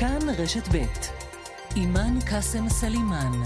[0.00, 0.84] כאן רשת ב'
[1.76, 3.42] אימאן קאסם סלימאן.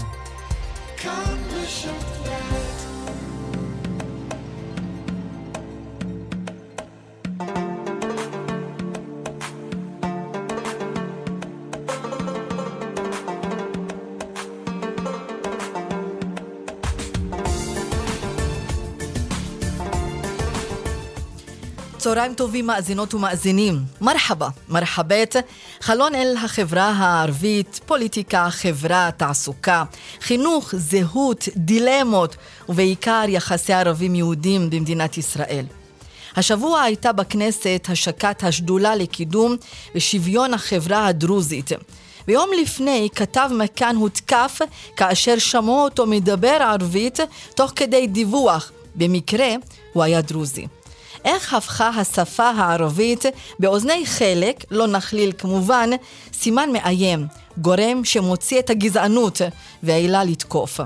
[0.97, 2.60] כאן רשת ב'
[22.01, 23.79] צהריים טובים מאזינות ומאזינים.
[24.01, 25.35] מרחבה, מרחבת,
[25.81, 29.83] חלון אל החברה הערבית, פוליטיקה, חברה, תעסוקה,
[30.21, 32.35] חינוך, זהות, דילמות,
[32.69, 35.65] ובעיקר יחסי ערבים יהודים במדינת ישראל.
[36.35, 39.55] השבוע הייתה בכנסת השקת השדולה לקידום
[39.95, 41.69] ושוויון החברה הדרוזית.
[42.27, 44.59] ויום לפני כתב מכאן הותקף
[44.95, 47.19] כאשר שמעו אותו מדבר ערבית
[47.55, 48.71] תוך כדי דיווח.
[48.95, 49.47] במקרה
[49.93, 50.67] הוא היה דרוזי.
[51.25, 53.25] איך הפכה השפה הערבית
[53.59, 55.89] באוזני חלק, לא נכליל כמובן,
[56.33, 59.41] סימן מאיים, גורם שמוציא את הגזענות
[59.83, 60.79] והעילה לתקוף.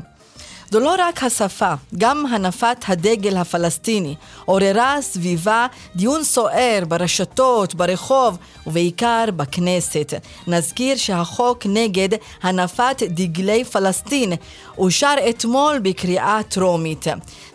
[0.76, 8.38] זו לא רק השפה, גם הנפת הדגל הפלסטיני עוררה סביבה דיון סוער ברשתות, ברחוב
[8.68, 10.14] ובעיקר בכנסת.
[10.48, 12.10] נזכיר שהחוק נגד
[12.44, 14.34] הנפת דגלי פלסטין
[14.78, 17.06] אושר אתמול בקריאה טרומית.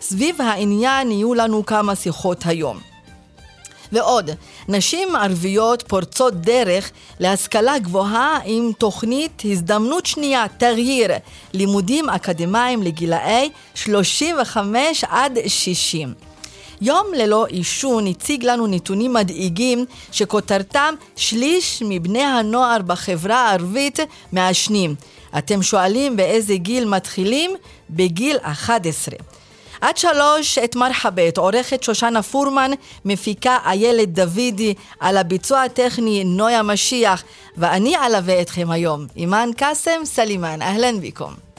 [0.01, 2.90] סביב העניין יהיו לנו כמה שיחות היום.
[3.91, 4.29] ועוד,
[4.67, 11.11] נשים ערביות פורצות דרך להשכלה גבוהה עם תוכנית הזדמנות שנייה, תרהיר,
[11.53, 16.13] לימודים אקדמיים לגילאי 35 עד 60.
[16.81, 23.99] יום ללא עישון הציג לנו נתונים מדאיגים שכותרתם שליש מבני הנוער בחברה הערבית
[24.31, 24.95] מעשנים.
[25.37, 27.51] אתם שואלים באיזה גיל מתחילים?
[27.89, 29.15] בגיל 11.
[29.81, 32.71] עד שלוש את מרחבת, עורכת שושנה פורמן,
[33.05, 37.23] מפיקה איילת דוידי, על הביצוע הטכני נויה משיח,
[37.57, 41.50] ואני אלווה אתכם היום, אימאן קאסם סלימאן, אהלן ביקום.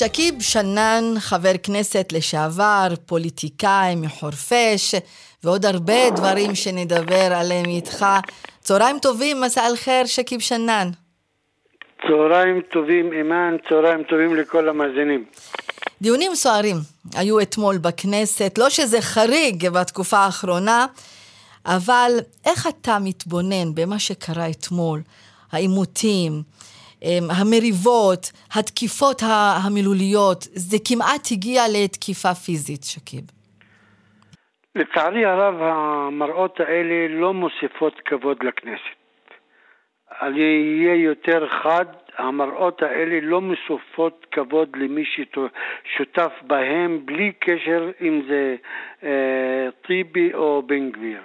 [0.00, 4.94] שקיב שנאן, חבר כנסת לשעבר, פוליטיקאי מחורפיש,
[5.44, 8.06] ועוד הרבה דברים שנדבר עליהם איתך.
[8.60, 10.90] צהריים טובים, מסע אל-חיר, שקיב שנאן.
[12.02, 15.24] צהריים טובים, אימאן, צהריים טובים לכל המאזינים.
[16.02, 16.76] דיונים סוערים
[17.14, 20.86] היו אתמול בכנסת, לא שזה חריג בתקופה האחרונה,
[21.66, 22.12] אבל
[22.46, 25.00] איך אתה מתבונן במה שקרה אתמול,
[25.52, 26.42] העימותים,
[27.40, 29.22] המריבות, התקיפות
[29.64, 33.24] המילוליות, זה כמעט הגיע לתקיפה פיזית, שקיב.
[34.74, 39.00] לצערי הרב, המראות האלה לא מוסיפות כבוד לכנסת.
[40.22, 41.84] אני אהיה יותר חד,
[42.18, 48.56] המראות האלה לא מוסיפות כבוד למי ששותף בהם, בלי קשר אם זה
[49.02, 51.20] אה, טיבי או בן גביר,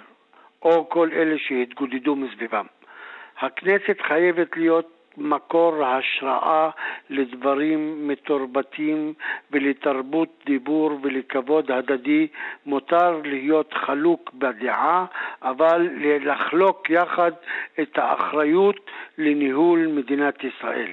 [0.62, 2.66] או כל אלה שהתגודדו מסביבם.
[3.40, 6.70] הכנסת חייבת להיות מקור השראה
[7.10, 9.12] לדברים מתורבתים
[9.50, 12.26] ולתרבות דיבור ולכבוד הדדי.
[12.66, 15.04] מותר להיות חלוק בדעה,
[15.42, 15.88] אבל
[16.20, 17.32] לחלוק יחד
[17.80, 20.90] את האחריות לניהול מדינת ישראל.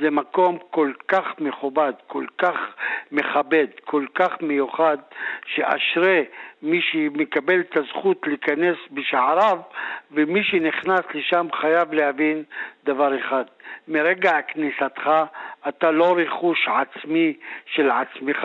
[0.00, 2.56] זה מקום כל כך מכובד, כל כך
[3.12, 4.96] מכבד, כל כך מיוחד,
[5.46, 6.24] שאשרי
[6.62, 9.58] מי שמקבל את הזכות להיכנס בשעריו,
[10.10, 12.42] ומי שנכנס לשם חייב להבין
[12.84, 13.44] דבר אחד,
[13.88, 15.10] מרגע כניסתך
[15.68, 17.32] אתה לא רכוש עצמי
[17.74, 18.38] של עצמך,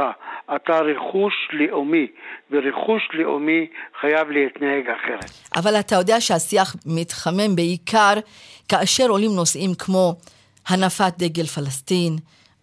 [0.56, 2.08] אתה רכוש לאומי,
[2.52, 3.68] ורכוש לאומי
[4.02, 5.32] חייב להתנהג אחרת.
[5.56, 8.14] אבל אתה יודע שהשיח מתחמם בעיקר
[8.70, 10.14] כאשר עולים נושאים כמו
[10.68, 12.14] הנפת דגל פלסטין,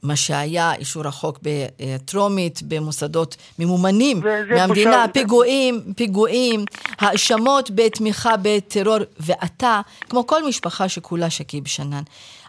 [0.04, 4.20] מה שהיה אישור החוק בטרומית, במוסדות ממומנים
[4.50, 5.12] מהמדינה, בושה.
[5.12, 6.64] פיגועים, פיגועים,
[6.98, 12.02] האשמות בתמיכה בטרור, ואתה, כמו כל משפחה שכולה שקיב שנן,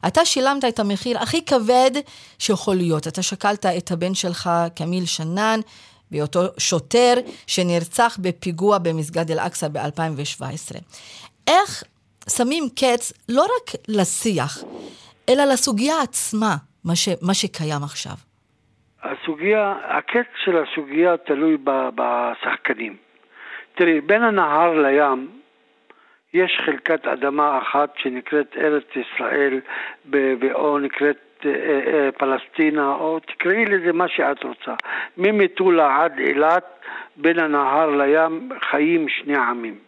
[0.08, 1.92] אתה שילמת את המחיר הכי כבד
[2.40, 3.08] שיכול להיות.
[3.08, 5.60] אתה שקלת את הבן שלך, כמיל שנן,
[6.12, 7.14] בהיותו שוטר
[7.48, 10.76] שנרצח בפיגוע במסגד אל-אקצא ב-2017.
[11.48, 11.84] איך
[12.30, 14.64] שמים קץ לא רק לשיח,
[15.30, 16.58] אלא לסוגיה עצמה.
[16.86, 18.16] מה, ש, מה שקיים עכשיו?
[19.04, 22.96] הסוגיה, הקץ של הסוגיה תלוי ב, בשחקנים.
[23.76, 25.30] תראי, בין הנהר לים
[26.34, 29.60] יש חלקת אדמה אחת שנקראת ארץ ישראל,
[30.54, 34.74] או נקראת אה, אה, פלסטינה, או תקראי לזה מה שאת רוצה.
[35.18, 36.80] ממטולה עד אילת,
[37.16, 39.85] בין הנהר לים חיים שני עמים.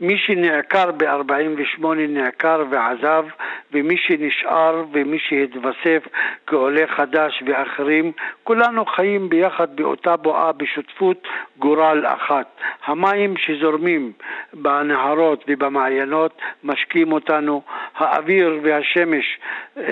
[0.00, 3.24] מי שנעקר ב-48 נעקר ועזב,
[3.72, 6.08] ומי שנשאר ומי שהתווסף
[6.46, 8.12] כעולה חדש ואחרים,
[8.44, 11.28] כולנו חיים ביחד באותה בועה בשותפות
[11.58, 12.46] גורל אחת.
[12.86, 14.12] המים שזורמים
[14.52, 17.62] בנהרות ובמעיינות משקים אותנו,
[17.96, 19.38] האוויר והשמש
[19.78, 19.84] אה,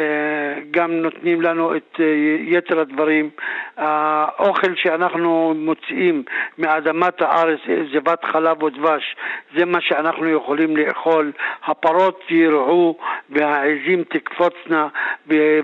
[0.71, 2.05] גם נותנים לנו את אה,
[2.41, 3.31] יתר הדברים.
[3.77, 6.23] האוכל שאנחנו מוציאים
[6.59, 7.61] מאדמת הארץ,
[7.93, 9.17] זבת חלב ודבש,
[9.57, 11.33] זה מה שאנחנו יכולים לאכול.
[11.65, 12.97] הפרות ירעו
[13.31, 14.89] והעזים תקפוצנה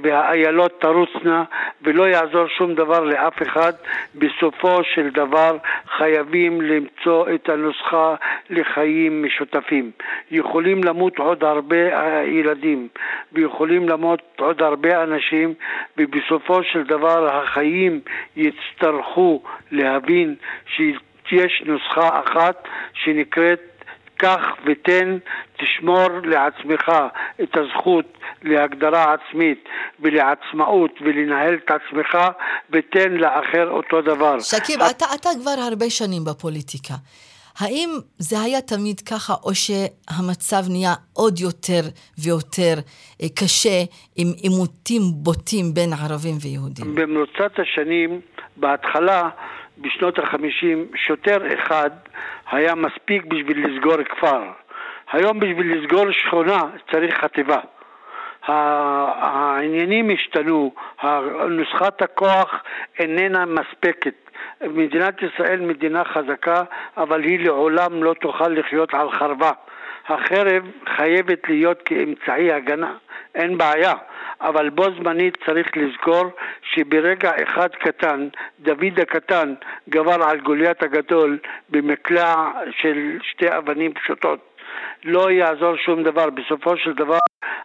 [0.03, 1.45] והאיילות תרוצנה
[1.83, 3.73] ולא יעזור שום דבר לאף אחד.
[4.15, 5.57] בסופו של דבר
[5.97, 8.15] חייבים למצוא את הנוסחה
[8.51, 9.91] לחיים משותפים.
[10.31, 12.89] יכולים למות עוד הרבה ילדים
[13.33, 15.55] ויכולים למות עוד הרבה אנשים
[15.99, 18.01] ובסופו של דבר החיים
[18.37, 19.43] יצטרכו
[19.73, 20.35] להבין
[20.77, 23.70] שיש נוסחה אחת שנקראת
[24.21, 25.19] קח ותן,
[25.59, 26.93] תשמור לעצמך
[27.43, 28.05] את הזכות
[28.43, 29.65] להגדרה עצמית
[30.01, 32.19] ולעצמאות ולנהל את עצמך
[32.71, 34.41] ותן לאחר אותו דבר.
[34.41, 34.97] שקיב, את...
[34.97, 36.95] אתה, אתה כבר הרבה שנים בפוליטיקה.
[37.59, 41.83] האם זה היה תמיד ככה, או שהמצב נהיה עוד יותר
[42.19, 42.75] ויותר
[43.23, 43.79] אה, קשה
[44.17, 46.95] עם עימותים בוטים בין ערבים ויהודים?
[46.95, 48.21] במרוצת השנים,
[48.57, 49.29] בהתחלה,
[49.81, 51.91] בשנות החמישים, שוטר אחד
[52.51, 54.43] היה מספיק בשביל לסגור כפר.
[55.13, 56.61] היום בשביל לסגור שכונה
[56.91, 57.61] צריך חטיבה.
[58.47, 60.75] העניינים השתנו,
[61.49, 62.63] נוסחת הכוח
[62.99, 64.15] איננה מספקת.
[64.61, 66.63] מדינת ישראל מדינה חזקה,
[66.97, 69.51] אבל היא לעולם לא תוכל לחיות על חרבה.
[70.11, 70.63] החרב
[70.97, 72.95] חייבת להיות כאמצעי הגנה,
[73.35, 73.95] אין בעיה,
[74.41, 76.25] אבל בו זמנית צריך לזכור
[76.63, 78.29] שברגע אחד קטן,
[78.61, 79.55] דוד הקטן
[79.89, 82.35] גבר על גוליית הגדול במקלע
[82.71, 84.51] של שתי אבנים פשוטות.
[85.05, 86.31] לא יעזור שום דבר.
[86.31, 87.19] בסופו של דבר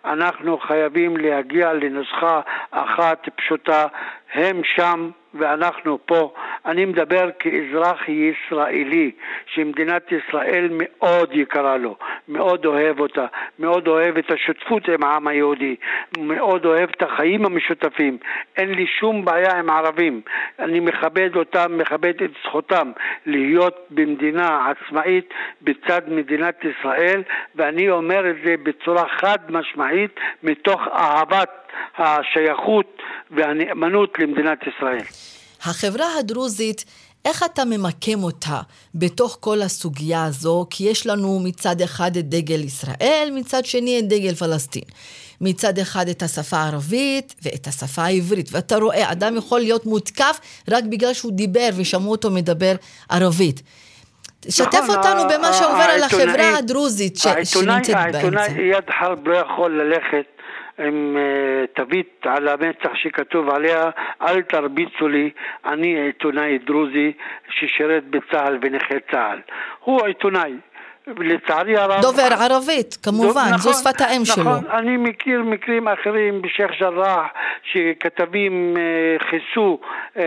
[0.05, 3.87] אנחנו חייבים להגיע לנוסחה אחת פשוטה,
[4.33, 6.33] הם שם ואנחנו פה.
[6.65, 9.11] אני מדבר כאזרח ישראלי,
[9.45, 11.97] שמדינת ישראל מאוד יקרה לו,
[12.27, 13.25] מאוד אוהב אותה,
[13.59, 15.75] מאוד אוהב את השותפות עם העם היהודי,
[16.17, 18.17] מאוד אוהב את החיים המשותפים.
[18.57, 20.21] אין לי שום בעיה עם ערבים.
[20.59, 22.91] אני מכבד אותם, מכבד את זכותם
[23.25, 25.29] להיות במדינה עצמאית
[25.61, 27.23] בצד מדינת ישראל,
[27.55, 31.49] ואני אומר את זה בצורה חד משמעית מתוך אהבת
[31.97, 33.01] השייכות
[33.31, 35.03] והנאמנות למדינת ישראל.
[35.61, 36.85] החברה הדרוזית,
[37.25, 38.61] איך אתה ממקם אותה
[38.95, 40.65] בתוך כל הסוגיה הזו?
[40.69, 44.83] כי יש לנו מצד אחד את דגל ישראל, מצד שני את דגל פלסטין.
[45.41, 48.49] מצד אחד את השפה הערבית ואת השפה העברית.
[48.51, 50.39] ואתה רואה, אדם יכול להיות מותקף
[50.71, 52.75] רק בגלל שהוא דיבר ושמעו אותו מדבר
[53.09, 53.61] ערבית.
[54.49, 57.27] שתף נכון, אותנו במה שעובר על החברה הדרוזית ש...
[57.43, 58.17] שנמצאת באמצע.
[58.17, 60.34] העיתונאי יד חרב לא יכול ללכת
[60.79, 63.89] עם אה, תווית על המצח שכתוב עליה
[64.21, 65.29] אל תרביצו לי,
[65.65, 67.13] אני עיתונאי דרוזי
[67.49, 69.39] ששירת בצה"ל ונכה צה"ל.
[69.79, 70.53] הוא עיתונאי.
[71.07, 72.01] לצערי הרב...
[72.01, 74.43] דובר ערבית, כמובן, נכון, זו שפת האם נכון, שלו.
[74.43, 77.27] נכון, אני מכיר מקרים אחרים בשייח' ג'ראח,
[77.63, 79.79] שכתבים אה, חיסו
[80.17, 80.23] אה,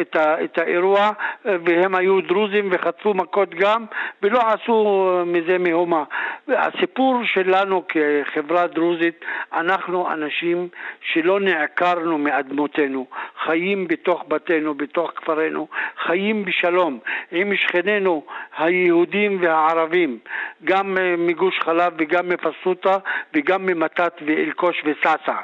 [0.00, 1.10] את, ה, את האירוע,
[1.44, 3.84] והם היו דרוזים וחטפו מכות גם,
[4.22, 6.04] ולא עשו מזה מהומה.
[6.48, 10.68] הסיפור שלנו כחברה דרוזית, אנחנו אנשים
[11.12, 13.06] שלא נעקרנו מאדמותינו,
[13.44, 15.68] חיים בתוך בתינו, בתוך כפרינו,
[16.06, 16.98] חיים בשלום
[17.32, 18.22] עם שכנינו
[18.58, 19.62] היהודים וה...
[19.62, 20.18] הערבים,
[20.64, 22.98] גם אה, מגוש חלב וגם מפסוטה
[23.34, 25.36] וגם ממתת ואלקוש וסאסא.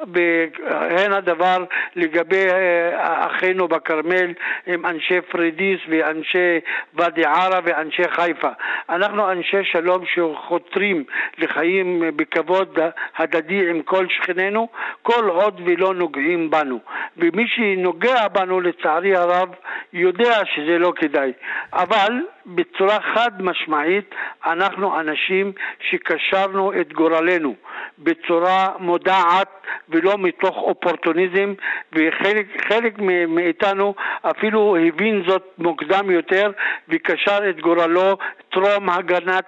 [0.00, 1.64] והן הדבר
[1.96, 4.32] לגבי אה, אחינו בכרמל
[4.66, 6.60] עם אנשי פרידיס ואנשי
[6.94, 8.50] ואדי ערה ואנשי חיפה.
[8.88, 11.04] אנחנו אנשי שלום שחותרים
[11.38, 12.78] לחיים בכבוד
[13.16, 14.68] הדדי עם כל שכנינו,
[15.02, 16.80] כל עוד ולא נוגעים בנו.
[17.16, 19.48] ומי שנוגע בנו לצערי הרב
[19.92, 21.32] יודע שזה לא כדאי.
[21.72, 22.12] אבל
[22.46, 24.14] בצורה חד משמעית
[24.46, 25.52] אנחנו אנשים
[25.90, 27.54] שקשרנו את גורלנו
[27.98, 29.48] בצורה מודעת
[29.88, 31.54] ולא מתוך אופורטוניזם
[31.92, 32.98] וחלק
[33.28, 36.50] מאיתנו אפילו הבין זאת מוקדם יותר
[36.88, 38.16] וקשר את גורלו
[38.54, 39.44] טרום הגנת,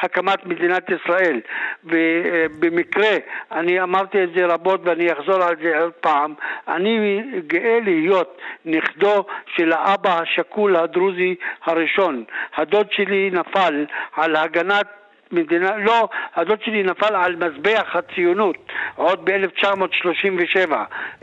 [0.00, 1.40] הקמת מדינת ישראל.
[1.84, 3.16] ובמקרה,
[3.52, 6.34] אני אמרתי את זה רבות ואני אחזור על זה עוד פעם,
[6.68, 9.24] אני גאה להיות נכדו
[9.56, 12.24] של האבא השכול הדרוזי הראשון
[12.56, 13.84] הדוד שלי נפל
[14.16, 14.86] על הגנת
[15.32, 18.56] מדינה, לא, הדוד שלי נפל על מזבח הציונות
[18.94, 20.72] עוד ב-1937,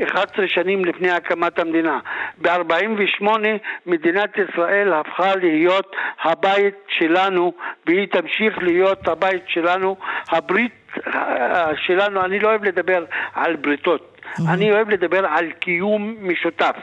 [0.03, 2.00] 11 שנים לפני הקמת המדינה.
[2.41, 3.27] ב-48
[3.86, 7.53] מדינת ישראל הפכה להיות הבית שלנו
[7.86, 9.95] והיא תמשיך להיות הבית שלנו,
[10.29, 10.72] הברית
[11.75, 14.12] שלנו, אני לא אוהב לדבר על בריתות.
[14.47, 16.75] אני אוהב לדבר על קיום משותף.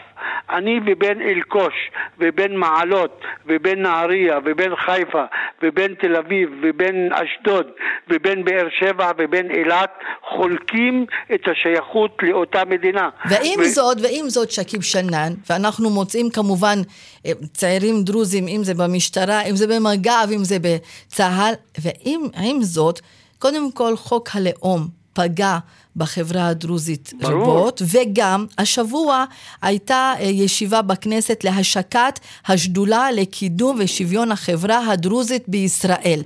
[0.50, 1.74] אני ובין אלקוש,
[2.18, 5.24] ובין מעלות, ובין נהריה, ובין חיפה,
[5.62, 7.66] ובין תל אביב, ובין אשדוד,
[8.10, 9.90] ובין באר שבע, ובין אילת,
[10.28, 13.08] חולקים את השייכות לאותה מדינה.
[13.30, 13.64] ועם ו...
[13.64, 16.78] זאת, ועם זאת, שכיב שנאן, ואנחנו מוצאים כמובן
[17.26, 23.00] אה, צעירים דרוזים, אם זה במשטרה, אם זה במג"ב, אם זה בצה"ל, ועם זאת,
[23.38, 25.58] קודם כל חוק הלאום פגע
[25.96, 27.42] בחברה הדרוזית ברור.
[27.42, 29.24] רבות, וגם השבוע
[29.62, 36.20] הייתה אה, ישיבה בכנסת להשקת השדולה לקידום ושוויון החברה הדרוזית בישראל.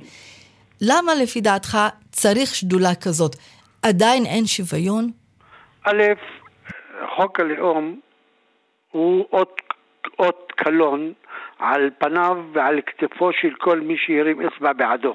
[0.80, 1.78] למה לפי דעתך
[2.12, 3.36] צריך שדולה כזאת?
[3.82, 5.10] עדיין אין שוויון?
[5.84, 6.02] א',
[7.16, 8.00] חוק הלאום
[8.90, 9.60] הוא אות,
[10.18, 11.12] אות קלון
[11.58, 15.14] על פניו ועל כתפו של כל מי שהרים אצבע בעדו.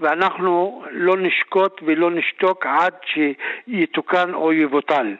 [0.00, 5.14] ואנחנו לא נשקוט ולא נשתוק עד שיתוקן או יבוטל.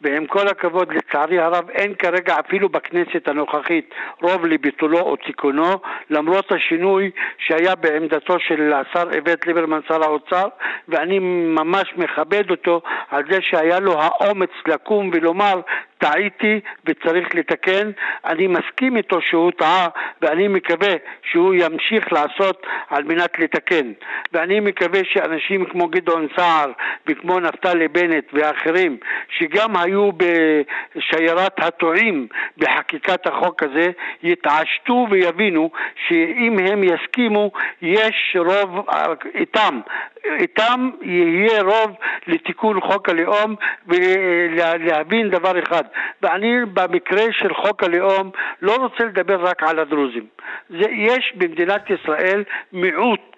[0.00, 5.72] ועם כל הכבוד, לצערי הרב, אין כרגע אפילו בכנסת הנוכחית רוב לביטולו או תיקונו,
[6.10, 10.48] למרות השינוי שהיה בעמדתו של השר איווט ליברמן, שר האוצר,
[10.88, 11.18] ואני
[11.58, 15.60] ממש מכבד אותו על זה שהיה לו האומץ לקום ולומר
[15.98, 17.90] טעיתי וצריך לתקן.
[18.24, 19.88] אני מסכים איתו שהוא טעה
[20.22, 23.92] ואני מקווה שהוא ימשיך לעשות על מנת לתקן.
[24.32, 26.72] ואני מקווה שאנשים כמו גדעון סער
[27.06, 28.96] וכמו נפתלי בנט ואחרים
[29.28, 32.26] שגם היו בשיירת הטועים
[32.58, 33.90] בחקיקת החוק הזה
[34.22, 35.70] יתעשתו ויבינו
[36.08, 37.50] שאם הם יסכימו
[37.82, 38.86] יש רוב
[39.34, 39.80] איתם.
[40.24, 43.54] איתם יהיה רוב לתיקון חוק הלאום
[43.86, 45.84] ולהבין דבר אחד.
[46.22, 48.30] ואני במקרה של חוק הלאום
[48.62, 50.26] לא רוצה לדבר רק על הדרוזים.
[50.70, 53.37] זה, יש במדינת ישראל מיעוט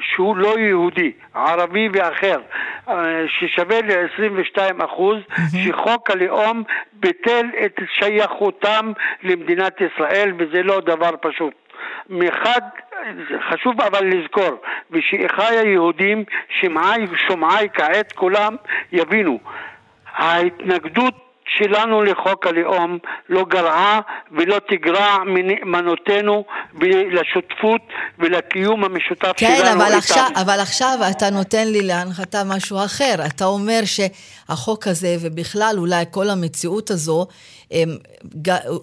[0.00, 2.40] שהוא לא יהודי, ערבי ואחר,
[2.88, 2.94] אה,
[3.28, 5.18] ששווה ל-22 אחוז,
[5.64, 6.62] שחוק הלאום
[6.92, 11.54] ביטל את שייכותם למדינת ישראל וזה לא דבר פשוט.
[12.08, 12.60] מחד,
[13.50, 16.24] חשוב אבל לזכור, ושאחיי היהודים,
[16.60, 18.56] שמעי ושומעי כעת כולם
[18.92, 19.38] יבינו,
[20.12, 21.21] ההתנגדות
[21.58, 24.00] שלנו לחוק הלאום לא גרעה
[24.32, 26.44] ולא תגרע מנאמנותנו
[27.12, 27.80] לשותפות
[28.18, 33.14] ולקיום המשותף כן, שלנו אבל עכשיו, אבל עכשיו אתה נותן לי להנחתה משהו אחר.
[33.26, 37.26] אתה אומר שהחוק הזה, ובכלל אולי כל המציאות הזו,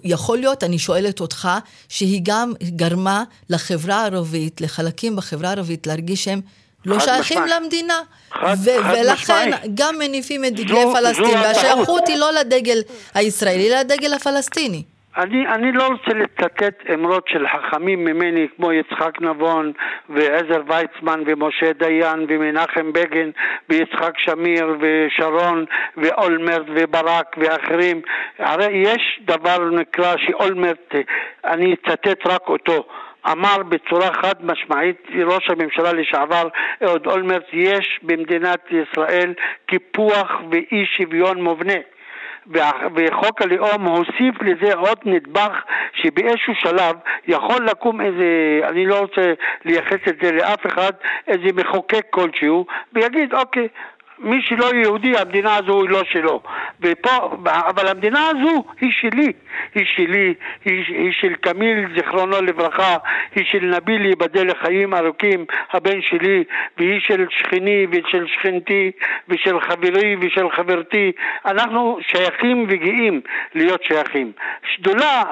[0.04, 1.48] יכול להיות, אני שואלת אותך,
[1.88, 6.40] שהיא גם גרמה לחברה הערבית, לחלקים בחברה הערבית, להרגיש שהם
[6.86, 7.56] לא שייכים משמע.
[7.56, 7.98] למדינה.
[8.30, 9.70] חד, ו- חד ולכן משמעי.
[9.74, 12.78] גם מניפים את דגלי זו, פלסטין, והשייכות היא לא לדגל
[13.14, 14.82] הישראלי, אלא לדגל הפלסטיני.
[15.16, 19.72] אני, אני לא רוצה לצטט אמרות של חכמים ממני כמו יצחק נבון
[20.08, 23.30] ועזר ויצמן ומשה דיין ומנחם בגין
[23.68, 25.64] ויצחק שמיר ושרון
[25.96, 28.00] ואולמרט וברק ואחרים
[28.38, 30.94] הרי יש דבר נקרא שאולמרט,
[31.44, 32.84] אני אצטט רק אותו
[33.26, 36.48] אמר בצורה חד משמעית ראש הממשלה לשעבר
[36.84, 39.34] אהוד אולמרט יש במדינת ישראל
[39.66, 41.78] קיפוח ואי שוויון מובנה.
[42.94, 45.62] וחוק הלאום הוסיף לזה עוד נדבך
[45.94, 46.96] שבאיזשהו שלב
[47.26, 49.32] יכול לקום איזה, אני לא רוצה
[49.64, 50.92] לייחס את זה לאף אחד,
[51.26, 53.68] איזה מחוקק כלשהו ויגיד אוקיי
[54.20, 56.42] מי שלא יהודי, המדינה הזו היא לא שלו.
[56.80, 59.32] ופה, אבל המדינה הזו היא שלי.
[59.74, 60.34] היא שלי,
[60.64, 62.96] היא, היא של קמיל, זיכרונו לברכה,
[63.34, 66.44] היא של נביל, ייבדל לחיים ארוכים, הבן שלי,
[66.78, 68.90] והיא של שכני ושל שכנתי
[69.28, 71.12] ושל חברי ושל חברתי.
[71.46, 73.20] אנחנו שייכים וגאים
[73.54, 74.32] להיות שייכים.
[74.74, 75.22] שדולה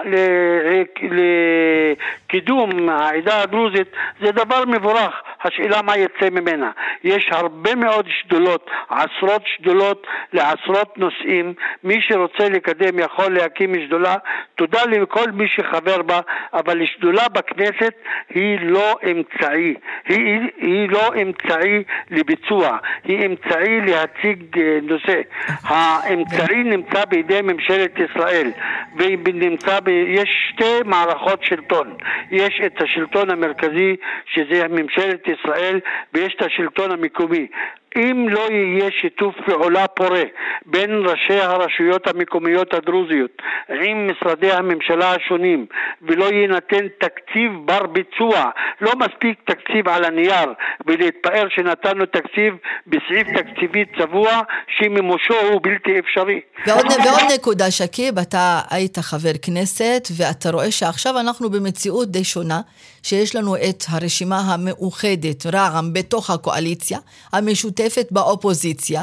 [2.30, 3.88] לקידום העדה הדרוזית
[4.20, 5.22] זה דבר מבורך.
[5.44, 6.70] השאלה מה יצא ממנה.
[7.04, 11.54] יש הרבה מאוד שדולות עשרות שדולות לעשרות נושאים.
[11.84, 14.16] מי שרוצה לקדם יכול להקים שדולה.
[14.56, 16.20] תודה לכל מי שחבר בה,
[16.52, 17.94] אבל שדולה בכנסת
[18.34, 19.74] היא לא אמצעי.
[20.08, 25.20] היא, היא לא אמצעי לביצוע, היא אמצעי להציג אה, נושא.
[25.62, 28.50] האמצעי נמצא בידי ממשלת ישראל,
[28.96, 29.88] ונמצא ב...
[29.88, 31.94] יש שתי מערכות שלטון.
[32.30, 35.80] יש את השלטון המרכזי, שזה ממשלת ישראל,
[36.14, 37.46] ויש את השלטון המקומי.
[37.96, 40.22] אם לא יהיה שיתוף פעולה פורה
[40.66, 45.66] בין ראשי הרשויות המקומיות הדרוזיות עם משרדי הממשלה השונים
[46.02, 48.50] ולא יינתן תקציב בר ביצוע,
[48.80, 50.52] לא מספיק תקציב על הנייר
[50.86, 52.54] ולהתפאר שנתנו תקציב
[52.86, 54.42] בסעיף תקציבי צבוע
[54.78, 56.40] שמימושו הוא בלתי אפשרי.
[56.66, 62.60] ועוד, ועוד נקודה, שקיב, אתה היית חבר כנסת ואתה רואה שעכשיו אנחנו במציאות די שונה.
[63.02, 66.98] שיש לנו את הרשימה המאוחדת, רע"מ, בתוך הקואליציה,
[67.32, 69.02] המשותפת באופוזיציה,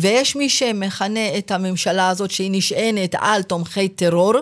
[0.00, 4.34] ויש מי שמכנה את הממשלה הזאת שהיא נשענת על תומכי טרור,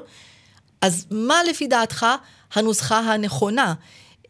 [0.83, 2.07] אז מה לפי דעתך
[2.55, 3.75] הנוסחה הנכונה?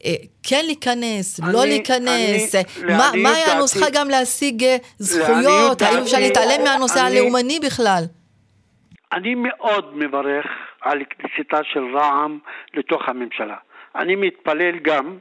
[0.04, 5.82] אה, כן להיכנס, לא אני, לא להיכנס, אני, מה, מהי הנוסחה גם להשיג אה, זכויות,
[5.82, 8.04] האם אפשר להתעלם מהנושא אני, הלאומני בכלל?
[9.12, 10.46] אני מאוד מברך
[10.80, 12.38] על כניסתה של רע"מ
[12.74, 13.56] לתוך הממשלה.
[13.96, 15.18] אני מתפלל גם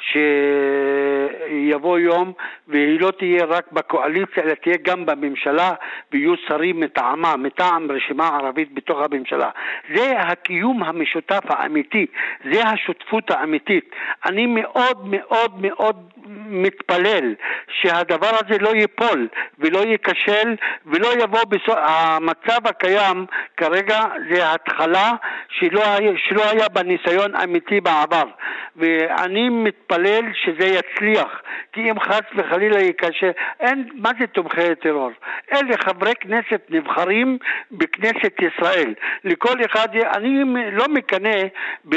[0.00, 2.32] שיבוא יום
[2.68, 5.72] והיא לא תהיה רק בקואליציה אלא תהיה גם בממשלה
[6.12, 9.50] ויהיו שרים מטעמה, מטעם רשימה ערבית בתוך הממשלה.
[9.94, 12.06] זה הקיום המשותף האמיתי,
[12.52, 13.90] זה השותפות האמיתית.
[14.26, 15.96] אני מאוד מאוד מאוד
[16.46, 17.34] מתפלל
[17.80, 19.28] שהדבר הזה לא ייפול
[19.58, 21.76] ולא ייכשל ולא יבוא בסוף...
[21.76, 23.26] המצב הקיים
[23.56, 25.12] כרגע זה התחלה
[25.48, 28.24] שלא היה, שלא היה בניסיון אמיתי בעבר
[28.76, 29.89] ואני מתפלל
[30.34, 31.42] שזה יצליח
[31.72, 33.30] כי אם חס וחלילה ייכשל,
[33.60, 35.10] אין, מה זה תומכי טרור?
[35.52, 37.38] אלה חברי כנסת נבחרים
[37.70, 38.94] בכנסת ישראל.
[39.24, 41.36] לכל אחד, אני לא מקנא,
[41.84, 41.96] ב,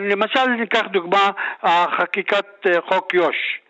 [0.00, 1.30] למשל ניקח דוגמה,
[1.96, 3.60] חקיקת אה, חוק יו"ש.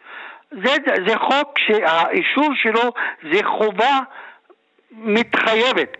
[0.51, 2.93] זה, זה חוק שהאישור שלו
[3.33, 3.99] זה חובה
[4.93, 5.97] מתחייבת.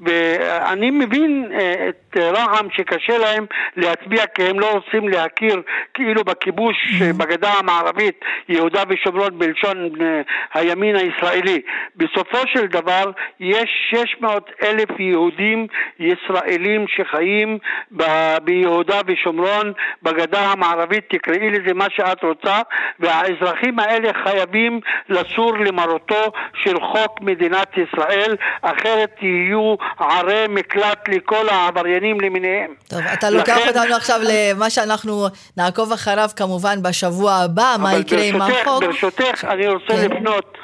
[0.00, 5.62] ואני מבין אה, את רע"מ שקשה להם להצביע כי הם לא רוצים להכיר
[5.94, 7.16] כאילו בכיבוש mm-hmm.
[7.16, 10.20] בגדה המערבית יהודה ושומרון בלשון אה,
[10.54, 11.60] הימין הישראלי.
[11.96, 15.66] בסופו של דבר יש 600 אלף יהודים
[15.98, 17.58] ישראלים שחיים
[17.96, 22.60] ב- ביהודה ושומרון בגדה המערבית, תקראי לזה מה שאת רוצה,
[23.00, 32.01] והאזרחים האלה חייבים לסור למרותו של חוק מדינת ישראל, אחרת יהיו ערי מקלט לכל העבריינים
[32.20, 32.74] למיניהם.
[32.88, 33.68] טוב, אתה לוקח לכן...
[33.68, 38.84] אותנו עכשיו למה שאנחנו נעקוב אחריו כמובן בשבוע הבא, מה יקרה ברשותך, עם החוק.
[38.84, 40.10] ברשותך, אני רוצה כן.
[40.10, 40.58] לפנות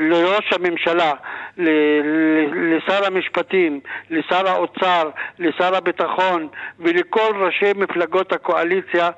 [0.00, 1.12] לראש הממשלה,
[2.52, 6.48] לשר המשפטים, לשר האוצר, לשר הביטחון
[6.80, 9.10] ולכל ראשי מפלגות הקואליציה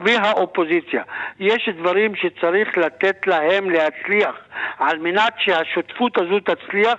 [0.00, 1.02] והאופוזיציה.
[1.40, 4.34] יש דברים שצריך לתת להם להצליח.
[4.78, 6.98] על מנת שהשותפות הזו תצליח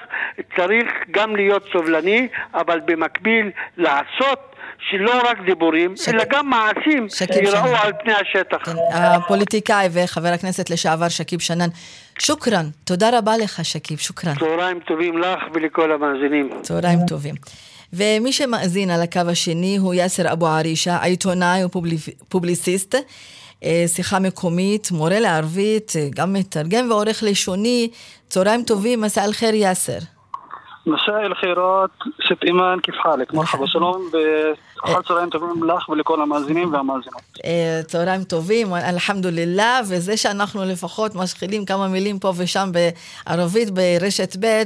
[0.56, 4.51] צריך גם להיות סובלני, אבל במקביל לעשות
[4.90, 6.10] שלא רק דיבורים, שק...
[6.10, 7.08] אלא גם מעשים
[7.42, 8.58] ייראו על פני השטח.
[8.66, 11.70] כן, הפוליטיקאי וחבר הכנסת לשעבר שכיב שנאן,
[12.20, 14.36] שוכרן, תודה רבה לך שכיב, שוכרן.
[14.40, 16.50] צהריים טובים לך ולכל המאזינים.
[16.62, 17.36] צהריים טובים.
[17.94, 22.96] ומי שמאזין על הקו השני הוא יאסר אבו ערישה, עיתונאי ופובליסיסט.
[23.64, 27.90] אה, שיחה מקומית, מורה לערבית, אה, גם מתרגם ועורך לשוני.
[28.30, 29.98] צהריים טובים, מסע אל-חיר יאסר.
[30.87, 31.91] مساء الخيرات
[32.27, 37.23] ست إيمان كيف حالك؟ مرحبا שלום ואחר צהריים טובים לך ולכל המאזינים והמאזינות.
[37.87, 42.71] צהריים טובים, אלחמדולillah, וזה שאנחנו לפחות משחילים כמה מילים פה ושם
[43.27, 44.63] בערבית ברשת ב',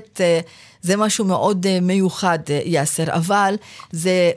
[0.83, 3.55] זה משהו מאוד מיוחד, יאסר, אבל
[3.91, 4.31] זה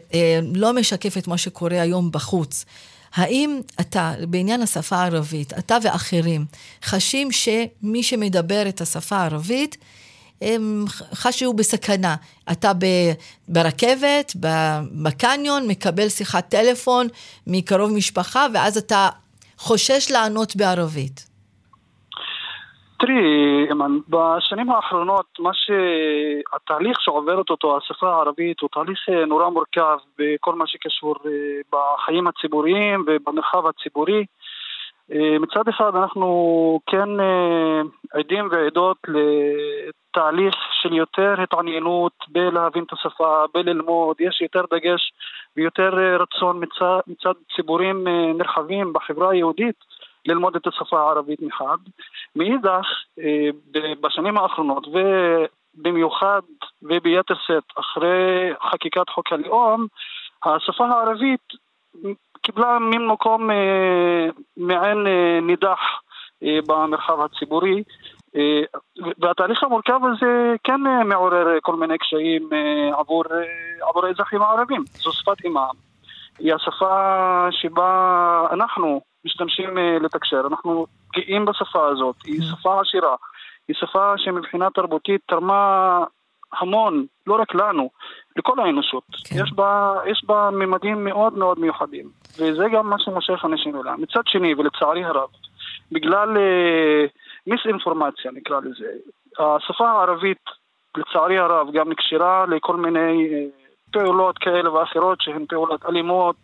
[0.56, 2.66] לא משקף את מה שקורה היום בחוץ.
[3.16, 6.46] האם אתה, בעניין השפה הערבית, אתה ואחרים,
[6.84, 9.78] חשים שמי שמדבר את השפה הערבית,
[10.43, 12.15] הם חשו בסכנה.
[12.53, 12.73] אתה
[13.49, 14.33] ברכבת,
[15.03, 17.07] בקניון, מקבל שיחת טלפון
[17.47, 19.09] מקרוב משפחה, ואז אתה
[19.59, 21.29] חושש לענות בערבית.
[22.99, 29.99] תראי, אימן, בשנים האחרונות, מה שהתהליך שעוברת אותו השפה הערבית הוא תהליך אה, נורא מורכב
[30.19, 31.31] בכל מה שקשור אה,
[31.73, 34.25] בחיים הציבוריים ובמרחב הציבורי.
[35.13, 37.09] אה, מצד אחד אנחנו כן
[38.13, 45.13] עדים ועדות לתהליך של יותר התעניינות בלהבין את השפה, בללמוד, יש יותר דגש
[45.57, 45.91] ויותר
[46.21, 49.77] רצון מצד, מצד ציבורים נרחבים בחברה היהודית
[50.27, 51.77] ללמוד את השפה הערבית מחד.
[52.37, 52.87] מאידך,
[53.19, 53.49] אה,
[54.01, 56.41] בשנים האחרונות, ובמיוחד
[56.83, 59.87] וביתר שאת אחרי חקיקת חוק הלאום,
[60.45, 61.53] השפה הערבית
[62.43, 65.79] קיבלה מין מקום אה, מעין אה, נידח
[66.43, 67.83] במרחב הציבורי.
[69.19, 72.49] והתהליך המורכב הזה כן מעורר כל מיני קשיים
[72.93, 73.25] עבור,
[73.81, 74.85] עבור האזרחים הערבים.
[74.95, 75.75] זו שפת אימם.
[76.39, 80.41] היא השפה שבה אנחנו משתמשים לתקשר.
[80.51, 83.17] אנחנו גאים בשפה הזאת, היא שפה עשירה,
[83.69, 86.05] היא שפה שמבחינה תרבותית תרמה
[86.53, 87.91] המון, לא רק לנו,
[88.37, 89.05] לכל האנושות.
[89.25, 89.37] כן.
[89.43, 93.95] יש, בה, יש בה ממדים מאוד מאוד מיוחדים, וזה גם מה שמושך אנשים אליה.
[93.99, 95.29] מצד שני, ולצערי הרב,
[95.93, 97.07] בגלל אה,
[97.47, 98.93] מיסאינפורמציה נקרא לזה,
[99.39, 100.45] השפה הערבית,
[100.97, 103.45] לצערי הרב, גם נקשרה לכל מיני אה,
[103.93, 106.37] פעולות כאלה ואחרות שהן פעולות אלימות,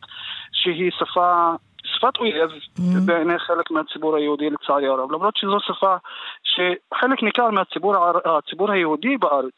[0.53, 3.01] שהיא שפה שפת אויב mm-hmm.
[3.07, 5.97] בעיני חלק מהציבור היהודי לצערי הרב, למרות שזו שפה
[6.43, 9.55] שחלק ניכר מהציבור היהודי בארץ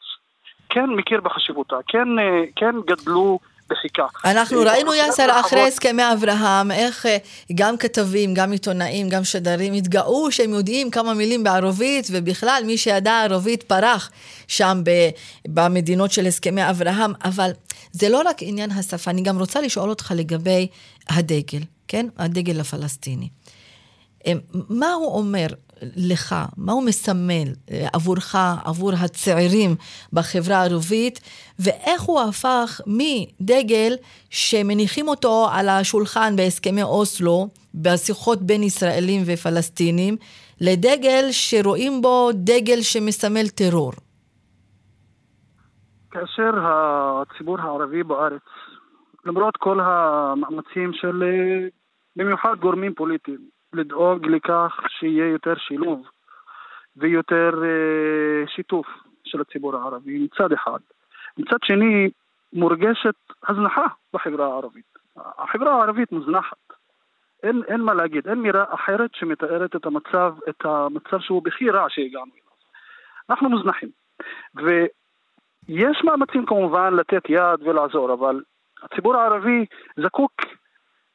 [0.68, 3.38] כן מכיר בחשיבותה, כן, אה, כן גדלו
[3.70, 4.07] בחיקה.
[4.24, 7.16] אנחנו אה, ראינו יאסר אחרי הסכמי אברהם, איך אה,
[7.55, 13.22] גם כתבים, גם עיתונאים, גם שדרים התגאו שהם יודעים כמה מילים בערבית, ובכלל מי שידע
[13.22, 14.11] ערבית פרח
[14.48, 14.83] שם
[15.48, 17.50] במדינות של הסכמי אברהם, אבל
[17.92, 20.66] זה לא רק עניין השפה, אני גם רוצה לשאול אותך לגבי
[21.09, 22.07] הדגל, כן?
[22.18, 23.29] הדגל הפלסטיני.
[24.52, 25.46] מה הוא אומר
[25.83, 28.35] לך, מה הוא מסמל אה, עבורך,
[28.65, 29.71] עבור הצעירים
[30.12, 31.21] בחברה הערבית,
[31.59, 33.93] ואיך הוא הפך מדגל
[34.31, 40.17] שמניחים אותו על השולחן בהסכמי אוסלו, בשיחות בין ישראלים ופלסטינים,
[40.61, 43.93] לדגל שרואים בו דגל שמסמל טרור.
[46.11, 48.43] כאשר הציבור הערבי בארץ,
[49.25, 51.69] למרות כל המאמצים של אה,
[52.17, 56.07] במיוחד גורמים פוליטיים, לדאוג לכך שיהיה יותר שילוב
[56.96, 58.87] ויותר uh, שיתוף
[59.24, 60.79] של הציבור הערבי מצד אחד.
[61.38, 62.11] מצד שני,
[62.52, 63.14] מורגשת
[63.48, 64.98] הזנחה בחברה הערבית.
[65.16, 66.57] החברה הערבית מוזנחת.
[67.42, 71.87] אין, אין מה להגיד, אין מילה אחרת שמתארת את המצב, את המצב שהוא בכי רע
[71.88, 72.55] שהגענו אליו.
[73.31, 73.88] אנחנו מוזנחים.
[74.55, 78.40] ויש מאמצים כמובן לתת יד ולעזור, אבל
[78.83, 80.33] הציבור הערבי זקוק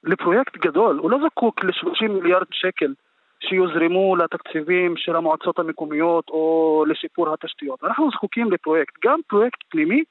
[0.04, 2.94] לפרויקט גדול, הוא לא זקוק ל-30 מיליארד שקל
[3.40, 7.84] שיוזרמו לתקציבים של המועצות המקומיות או לשיפור התשתיות.
[7.84, 10.04] אנחנו זקוקים לפרויקט, גם פרויקט פנימי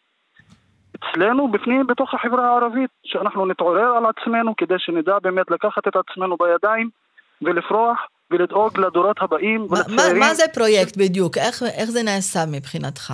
[0.97, 6.37] אצלנו בפנים, בתוך החברה הערבית, שאנחנו נתעורר על עצמנו כדי שנדע באמת לקחת את עצמנו
[6.37, 6.91] בידיים
[7.43, 7.99] ולפרוח
[8.31, 9.97] ולדאוג לדורות הבאים ולצעירים.
[9.97, 11.39] מה, מה זה פרויקט בדיוק?
[11.39, 13.13] איך, איך זה נעשה מבחינתך?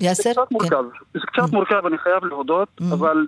[0.00, 0.22] יאסר?
[0.22, 1.18] זה קצת מורכב, כן.
[1.20, 2.94] זה קצת מורכב, אני חייב להודות, mm-hmm.
[2.94, 3.26] אבל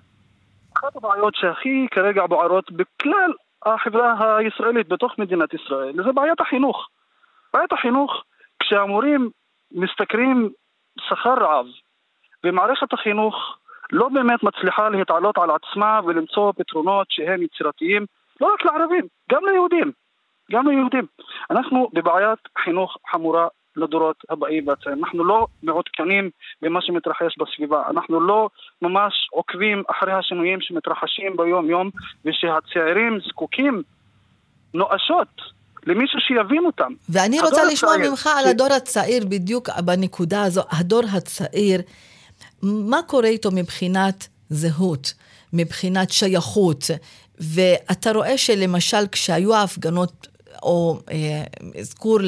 [0.79, 3.33] אחת הבעיות שהכי כרגע בוערות בכלל
[3.67, 6.89] החברה הישראלית בתוך מדינת ישראל, זה בעיית החינוך.
[7.55, 8.25] בעיית החינוך,
[8.61, 9.31] כשהמורים
[9.73, 10.51] משתכרים
[11.01, 11.67] שכר רעב,
[12.45, 13.59] ומערכת החינוך
[13.93, 18.07] לא באמת מצליחה להתעלות על עצמה ולמצוא פתרונות שהם יצירתיים,
[18.41, 19.93] לא רק לערבים, גם ליהודים.
[20.53, 21.07] גם ליהודים.
[21.51, 25.05] אנחנו בבעיית חינוך חמורה לדורות הבאים והצעירים.
[25.05, 26.31] אנחנו לא מעודכנים
[26.63, 28.49] במה שמתרחש בסביבה, אנחנו לא
[28.83, 31.91] ממש עוקבים אחרי השינויים שמתרחשים ביום-יום
[32.25, 33.83] ושהצעירים זקוקים
[34.75, 35.29] נואשות
[35.87, 36.93] למישהו שיבין אותם.
[37.09, 38.29] ואני רוצה לשמוע הצעיר, ממך.
[38.39, 41.81] על הדור הצעיר בדיוק בנקודה הזו, הדור הצעיר,
[42.63, 45.15] מה קורה איתו מבחינת זהות,
[45.53, 46.85] מבחינת שייכות,
[47.41, 50.29] ואתה רואה שלמשל כשהיו ההפגנות
[50.63, 51.45] או אה,
[51.81, 52.19] אזכור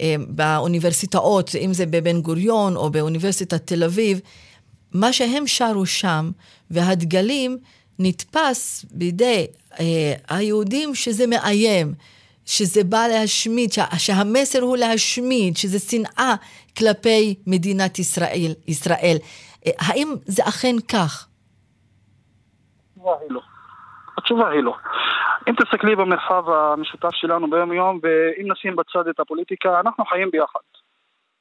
[0.00, 4.20] אה, באוניברסיטאות, אם זה בבן גוריון או באוניברסיטת תל אביב,
[4.92, 6.30] מה שהם שרו שם,
[6.70, 7.58] והדגלים
[7.98, 9.46] נתפס בידי
[9.80, 11.94] אה, היהודים שזה מאיים,
[12.46, 16.34] שזה בא להשמיד, שה, שהמסר הוא להשמיד, שזה שנאה
[16.76, 18.54] כלפי מדינת ישראל.
[18.66, 19.16] ישראל.
[19.66, 21.26] אה, האם זה אכן כך?
[23.30, 23.40] לא.
[24.22, 24.76] התשובה היא לא.
[25.48, 30.60] אם תסתכלי במרחב המשותף שלנו ביום-יום, ואם נשים בצד את הפוליטיקה, אנחנו חיים ביחד.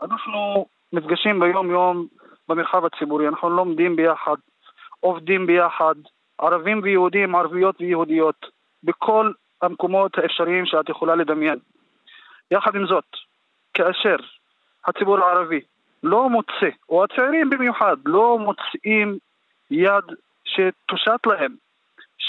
[0.01, 2.07] אנחנו נפגשים ביום-יום
[2.49, 4.35] במרחב הציבורי, אנחנו לומדים ביחד,
[4.99, 5.95] עובדים ביחד,
[6.37, 8.45] ערבים ויהודים, ערביות ויהודיות,
[8.83, 11.59] בכל המקומות האפשריים שאת יכולה לדמיין.
[12.51, 13.05] יחד עם זאת,
[13.73, 14.15] כאשר
[14.85, 15.61] הציבור הערבי
[16.03, 19.17] לא מוצא, או הצעירים במיוחד, לא מוצאים
[19.71, 20.05] יד
[20.45, 21.55] שתושת להם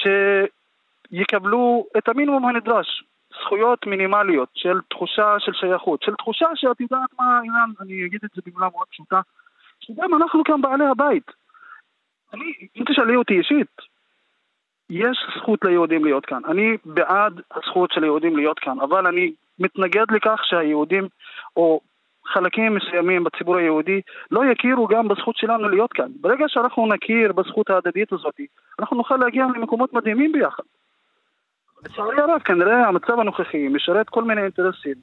[0.02, 3.04] שיקבלו את המינימום הנדרש,
[3.40, 8.30] זכויות מינימליות של תחושה של שייכות, של תחושה שאת יודעת מה, אילן, אני אגיד את
[8.34, 9.20] זה במילה מאוד פשוטה,
[9.80, 11.30] שגם אנחנו כאן בעלי הבית.
[12.34, 13.76] אני, אם תשאלי אותי אישית,
[14.90, 16.42] יש זכות ליהודים להיות כאן.
[16.48, 21.08] אני בעד הזכות של היהודים להיות כאן, אבל אני מתנגד לכך שהיהודים,
[21.56, 21.80] או
[22.26, 26.08] חלקים מסוימים בציבור היהודי לא יכירו גם בזכות שלנו להיות כאן.
[26.20, 28.40] ברגע שאנחנו נכיר בזכות ההדדית הזאת,
[28.80, 30.62] אנחנו נוכל להגיע למקומות מדהימים ביחד.
[31.84, 34.94] לצערי הרב, כנראה המצב הנוכחי משרת כל מיני אינטרסים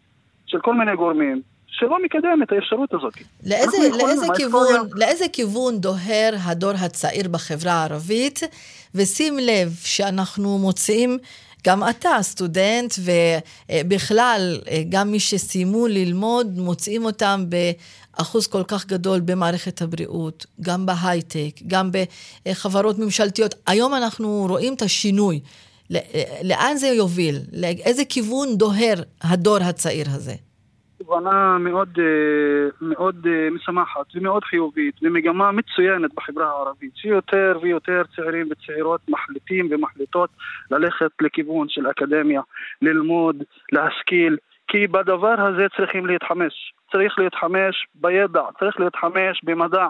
[0.45, 3.13] של כל מיני גורמים, שלא מקדם את האפשרות הזאת.
[3.47, 8.39] לאיזה, לאיזה, כיוון, לאיזה כיוון דוהר הדור הצעיר בחברה הערבית?
[8.95, 11.17] ושים לב שאנחנו מוצאים
[11.67, 12.93] גם אתה סטודנט,
[13.69, 21.59] ובכלל, גם מי שסיימו ללמוד, מוצאים אותם באחוז כל כך גדול במערכת הבריאות, גם בהייטק,
[21.67, 21.91] גם
[22.45, 23.55] בחברות ממשלתיות.
[23.67, 25.39] היום אנחנו רואים את השינוי.
[26.43, 27.39] לאן זה יוביל?
[27.51, 30.35] לאיזה כיוון דוהר הדור הצעיר הזה?
[30.99, 38.47] תובנה מאוד, אה, מאוד אה, משמחת ומאוד חיובית ומגמה מצוינת בחברה הערבית שיותר ויותר צעירים
[38.51, 40.29] וצעירות מחליטים ומחליטות
[40.71, 42.41] ללכת לכיוון של אקדמיה,
[42.81, 46.73] ללמוד, להשכיל כי בדבר הזה צריכים להתחמש.
[46.91, 49.87] צריך להתחמש בידע, צריך להתחמש במדע.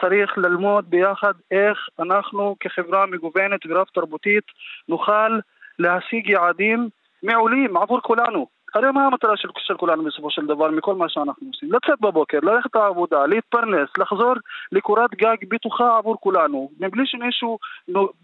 [0.00, 4.44] צריך ללמוד ביחד איך אנחנו כחברה מגוונת ורב תרבותית
[4.88, 5.38] נוכל
[5.78, 6.88] להשיג יעדים
[7.22, 11.46] מעולים עבור כולנו הרי מה המטרה של, של כולנו בסופו של דבר מכל מה שאנחנו
[11.46, 11.72] עושים?
[11.72, 14.34] לצאת בבוקר, ללכת לעבודה, להתפרנס, לחזור
[14.72, 17.58] לקורת גג בטוחה עבור כולנו, מבלי שמישהו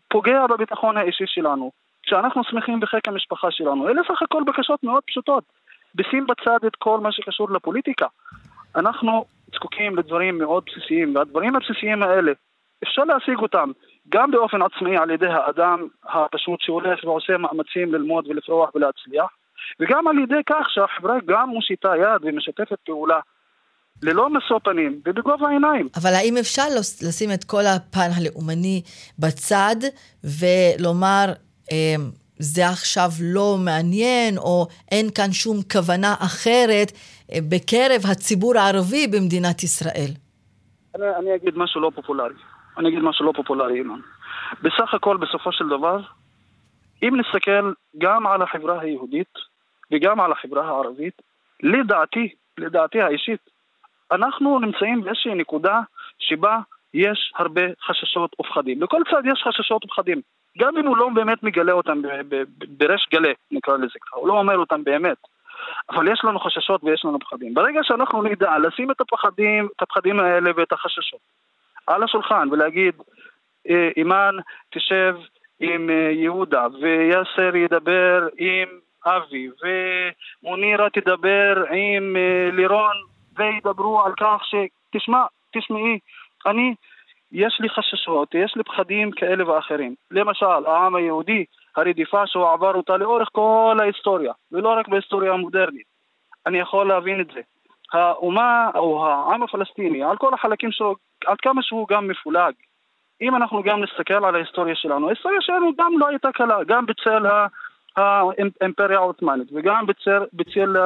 [0.08, 1.70] פוגע בביטחון האישי שלנו,
[2.06, 3.88] שאנחנו שמחים בחיק המשפחה שלנו.
[3.88, 5.44] אלה סך הכל בקשות מאוד פשוטות.
[5.94, 8.06] בשים בצד את כל מה שקשור לפוליטיקה.
[8.76, 12.32] אנחנו זקוקים לדברים מאוד בסיסיים, והדברים הבסיסיים האלה,
[12.84, 13.70] אפשר להשיג אותם
[14.08, 19.30] גם באופן עצמאי על ידי האדם הפשוט שהולך ועושה מאמצים ללמוד ולפרוח ולהצליח,
[19.80, 23.20] וגם על ידי כך שהחברה גם מושיטה יד ומשתפת פעולה
[24.02, 25.88] ללא משוא פנים ובגובה העיניים.
[25.96, 26.66] אבל האם אפשר
[27.08, 28.82] לשים את כל הפן הלאומני
[29.18, 29.76] בצד
[30.24, 31.24] ולומר,
[31.70, 36.92] אמ, זה עכשיו לא מעניין, או אין כאן שום כוונה אחרת
[37.32, 40.10] אה, בקרב הציבור הערבי במדינת ישראל?
[40.94, 42.34] אני, אני אגיד משהו לא פופולרי.
[42.78, 44.00] אני אגיד משהו לא פופולרי, אימן.
[44.62, 46.00] בסך הכל, בסופו של דבר,
[47.02, 49.32] אם נסתכל גם על החברה היהודית
[49.92, 51.22] וגם על החברה הערבית,
[51.62, 53.40] לדעתי, לדעתי האישית,
[54.12, 55.80] אנחנו נמצאים באיזושהי נקודה
[56.18, 56.58] שבה
[56.94, 58.82] יש הרבה חששות ופחדים.
[58.82, 60.20] לכל צד יש חששות ופחדים.
[60.58, 62.02] גם אם הוא לא באמת מגלה אותם
[62.68, 65.16] בריש גלה, נקרא לזה ככה, הוא לא אומר אותם באמת.
[65.90, 67.54] אבל יש לנו חששות ויש לנו פחדים.
[67.54, 71.20] ברגע שאנחנו נדע לשים את הפחדים, את הפחדים האלה ואת החששות
[71.86, 72.94] על השולחן ולהגיד,
[73.70, 74.36] אה, אימאן
[74.70, 75.16] תשב
[75.60, 78.68] עם אה, יהודה, ויאסר ידבר עם
[79.06, 79.48] אבי,
[80.42, 82.96] ומונירה תדבר עם אה, לירון,
[83.36, 85.98] וידברו על כך שתשמע, תשמעי,
[86.46, 86.74] אני,
[87.32, 89.94] יש לי חששות, יש לי פחדים כאלה ואחרים.
[90.10, 91.44] למשל, העם היהודי,
[91.76, 95.86] הרדיפה שהוא עבר אותה לאורך כל ההיסטוריה, ולא רק בהיסטוריה המודרנית.
[96.46, 97.40] אני יכול להבין את זה.
[97.92, 102.54] האומה או העם הפלסטיני, על כל החלקים שלו, עד כמה שהוא גם מפולג,
[103.20, 107.26] אם אנחנו גם נסתכל על ההיסטוריה שלנו, ההיסטוריה שלנו גם לא הייתה קלה, גם בצל
[107.96, 110.76] האימפריה העות'מאנית וגם בצל, בצל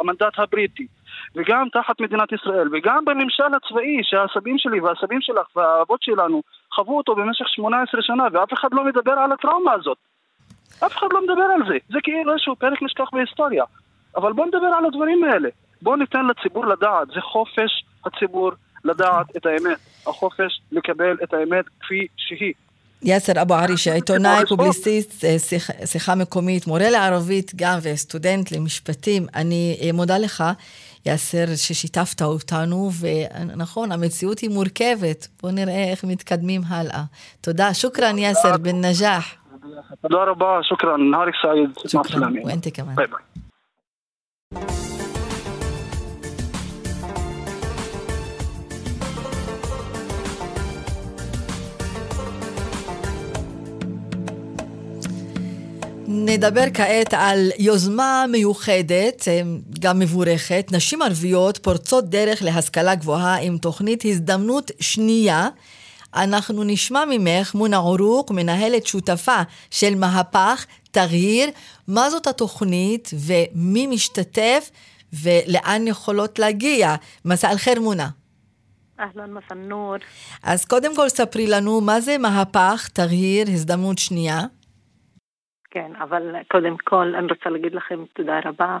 [0.00, 0.86] המנדט הבריטי
[1.34, 6.42] וגם תחת מדינת ישראל וגם בממשל הצבאי שהסבים שלי והסבים שלך והאבות שלנו
[6.74, 9.98] חוו אותו במשך 18 שנה ואף אחד לא מדבר על הטראומה הזאת.
[10.86, 11.78] אף אחד לא מדבר על זה.
[11.88, 13.64] זה כאילו איזשהו פרק נשכח בהיסטוריה.
[14.16, 15.48] אבל בואו נדבר על הדברים האלה.
[15.82, 17.08] בואו ניתן לציבור לדעת.
[17.08, 18.52] זה חופש הציבור
[18.84, 22.54] לדעת את האמת, החופש לקבל את האמת כפי שהיא.
[23.02, 25.36] יאסר אבו ערישה, עיתונאי, פובליסיסט, אה,
[25.86, 29.26] שיחה מקומית, מורה לערבית גם וסטודנט למשפטים.
[29.34, 30.44] אני אה, מודה לך,
[31.06, 35.28] יאסר, ששיתפת אותנו, ונכון, המציאות היא מורכבת.
[35.42, 37.02] בואו נראה איך מתקדמים הלאה.
[37.40, 39.34] תודה, شكرا יאסר بالنجاح.
[40.02, 41.70] תודה רבה, شكرا, نهارك سعيد.
[41.88, 42.94] شكرا, وانتي כמובן.
[42.94, 44.91] ביי ביי.
[56.24, 59.42] נדבר כעת על יוזמה מיוחדת, אה,
[59.80, 65.48] גם מבורכת, נשים ערביות פורצות דרך להשכלה גבוהה עם תוכנית הזדמנות שנייה.
[66.14, 71.50] אנחנו נשמע ממך, מונה עורוק, מנהלת שותפה של מהפך, תרהיר,
[71.88, 74.70] מה זאת התוכנית ומי משתתף
[75.12, 76.94] ולאן יכולות להגיע.
[77.24, 78.08] מסע אל חיר מונה.
[79.00, 79.94] אהלן מסנור.
[80.42, 84.40] אז קודם כל ספרי לנו מה זה מהפך, תרהיר, הזדמנות שנייה.
[85.72, 88.78] כן, אבל קודם כל אני רוצה להגיד לכם תודה רבה.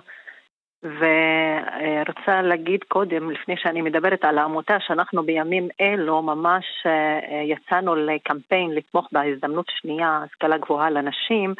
[0.82, 8.70] ורוצה להגיד קודם, לפני שאני מדברת על העמותה, שאנחנו בימים אלו ממש אה, יצאנו לקמפיין
[8.70, 11.54] לתמוך בהזדמנות שנייה, השכלה גבוהה לנשים,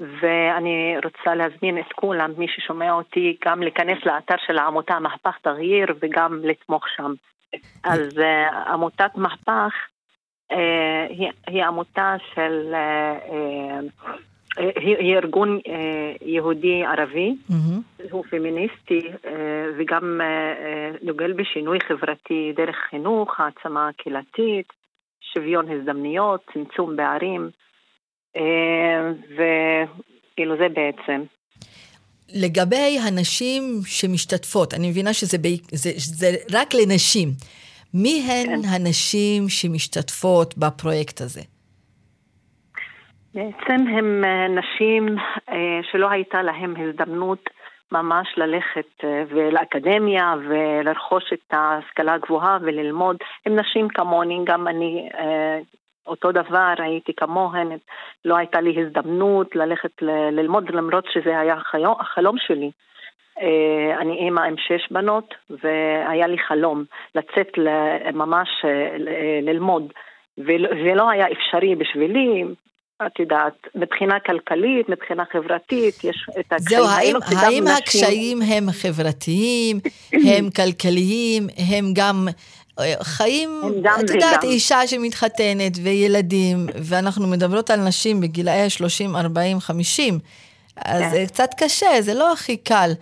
[0.00, 5.86] ואני רוצה להזמין את כולם, מי ששומע אותי, גם להיכנס לאתר של העמותה מהפך תרהיר
[6.00, 7.12] וגם לתמוך שם.
[7.84, 9.72] אז אה, עמותת מהפך
[10.52, 12.74] אה, היא, היא עמותה של
[14.76, 18.02] היא ארגון אה, יהודי ערבי, mm-hmm.
[18.10, 19.32] הוא פמיניסטי אה,
[19.78, 24.66] וגם אה, דוגל בשינוי חברתי דרך חינוך, העצמה קהילתית,
[25.34, 27.50] שוויון הזדמנויות, צמצום פערים.
[29.34, 31.22] וכאילו זה בעצם.
[32.34, 35.46] לגבי הנשים שמשתתפות, אני מבינה שזה ב...
[35.72, 37.28] זה, זה רק לנשים.
[37.94, 38.68] מי הן כן.
[38.68, 41.40] הנשים שמשתתפות בפרויקט הזה?
[43.34, 45.16] בעצם הן אה, נשים
[45.48, 47.50] אה, שלא הייתה להן הזדמנות
[47.92, 53.16] ממש ללכת אה, לאקדמיה ולרכוש את ההשכלה הגבוהה וללמוד.
[53.46, 55.08] הן נשים כמוני, גם אני
[56.06, 57.68] אותו דבר, הייתי כמוהן,
[58.24, 61.54] לא הייתה לי הזדמנות ללכת ללמוד למרות שזה היה
[62.00, 62.70] החלום שלי.
[63.98, 67.58] אני אימא עם שש בנות והיה לי חלום לצאת
[68.14, 68.48] ממש
[69.42, 69.92] ללמוד
[70.38, 72.44] וזה לא היה אפשרי בשבילי,
[73.06, 76.82] את יודעת, מבחינה כלכלית, מבחינה חברתית, יש את הקשיים.
[76.82, 76.86] זהו,
[77.38, 79.80] האם הקשיים הם חברתיים,
[80.12, 82.28] הם כלכליים, הם גם
[82.78, 83.62] אה, חיים,
[84.00, 90.18] את יודעת, אישה שמתחתנת וילדים, ואנחנו מדברות על נשים בגילאי 30, 40, 50,
[90.76, 91.10] אז כן.
[91.10, 92.92] זה קצת קשה, זה לא הכי קל.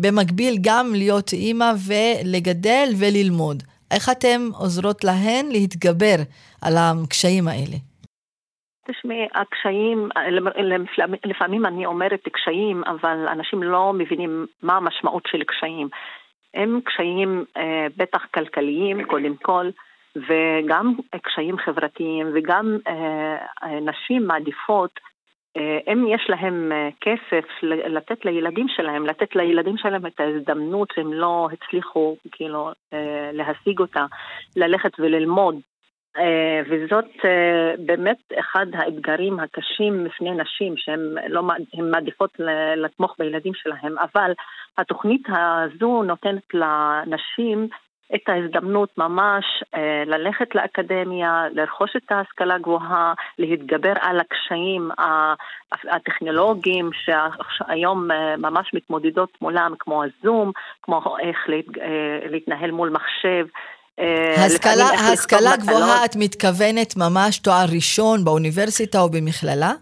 [0.00, 3.62] במקביל גם להיות אימא ולגדל וללמוד.
[3.90, 6.16] איך אתן עוזרות להן להתגבר
[6.62, 7.76] על הקשיים האלה?
[8.86, 10.08] תשמעי, הקשיים,
[11.24, 15.88] לפעמים אני אומרת קשיים, אבל אנשים לא מבינים מה המשמעות של קשיים.
[16.54, 19.70] הם קשיים אה, בטח כלכליים, קודם כל,
[20.16, 25.00] וגם קשיים חברתיים, וגם אה, נשים מעדיפות,
[25.56, 31.48] אה, אם יש להם כסף לתת לילדים שלהם, לתת לילדים שלהם את ההזדמנות שהם לא
[31.52, 32.70] הצליחו כאילו
[33.32, 34.06] להשיג אותה,
[34.56, 35.73] ללכת וללמוד אה,
[36.68, 41.42] וזאת אה, באמת אחד האתגרים הקשים בפני נשים שהן לא,
[41.78, 42.30] מעדיפות
[42.76, 44.32] לתמוך בילדים שלהם, אבל
[44.78, 47.68] התוכנית הזו נותנת לנשים
[48.14, 54.90] את ההזדמנות ממש אה, ללכת לאקדמיה, לרכוש את ההשכלה הגבוהה, להתגבר על הקשיים
[55.72, 61.38] הטכנולוגיים שהיום ממש מתמודדות מולם, כמו הזום, כמו איך
[62.30, 63.46] להתנהל מול מחשב.
[63.98, 69.72] אה, השכלה, השכלה גבוהה, את מתכוונת ממש תואר ראשון באוניברסיטה או במכללה?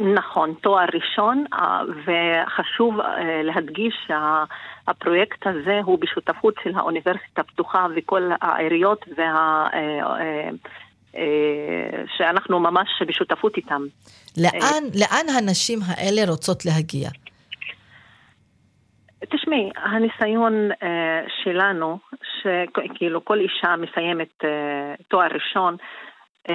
[0.00, 8.30] נכון, תואר ראשון, אה, וחשוב אה, להדגיש שהפרויקט הזה הוא בשותפות של האוניברסיטה הפתוחה וכל
[8.40, 9.68] העיריות וה...
[12.16, 13.82] שאנחנו ממש בשותפות איתם.
[14.36, 17.10] לאן, לאן הנשים האלה רוצות להגיע?
[19.30, 20.68] תשמעי, הניסיון
[21.42, 21.98] שלנו,
[22.42, 24.46] שכאילו כל אישה מסיימת uh,
[25.08, 25.76] תואר ראשון,
[26.48, 26.52] uh,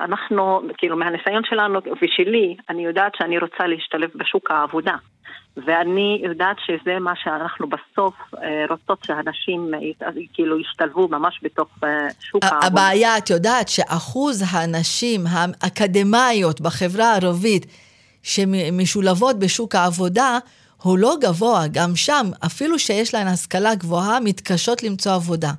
[0.00, 4.94] אנחנו, כאילו מהניסיון שלנו ושלי, אני יודעת שאני רוצה להשתלב בשוק העבודה.
[5.66, 9.70] ואני יודעת שזה מה שאנחנו בסוף uh, רוצות שהנשים
[10.34, 11.68] כאילו ישתלבו ממש בתוך
[12.20, 12.66] שוק העבודה.
[12.66, 17.66] הבעיה, את יודעת שאחוז הנשים האקדמאיות בחברה הערבית
[18.22, 20.38] שמשולבות בשוק העבודה,
[20.86, 25.52] הוא לא גבוה, גם שם, אפילו שיש להן השכלה גבוהה, מתקשות למצוא עבודה.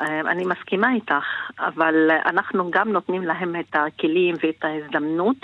[0.00, 1.26] אמ, אני מסכימה איתך,
[1.58, 1.94] אבל
[2.26, 5.36] אנחנו גם נותנים להם את הכלים ואת ההזדמנות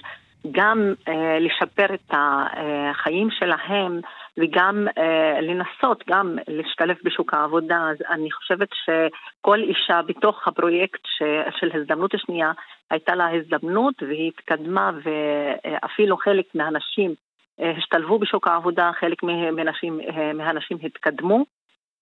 [0.50, 4.00] גם אה, לשפר את החיים שלהם
[4.38, 7.88] וגם אה, לנסות גם להשתלב בשוק העבודה.
[7.90, 11.22] אז אני חושבת שכל אישה בתוך הפרויקט ש,
[11.60, 12.52] של הזדמנות השנייה
[12.90, 17.16] הייתה לה הזדמנות והיא התקדמה ואפילו חלק מהאנשים אה,
[17.58, 21.44] השתלבו בשוק העבודה, חלק מהנשים, אה, מהנשים התקדמו.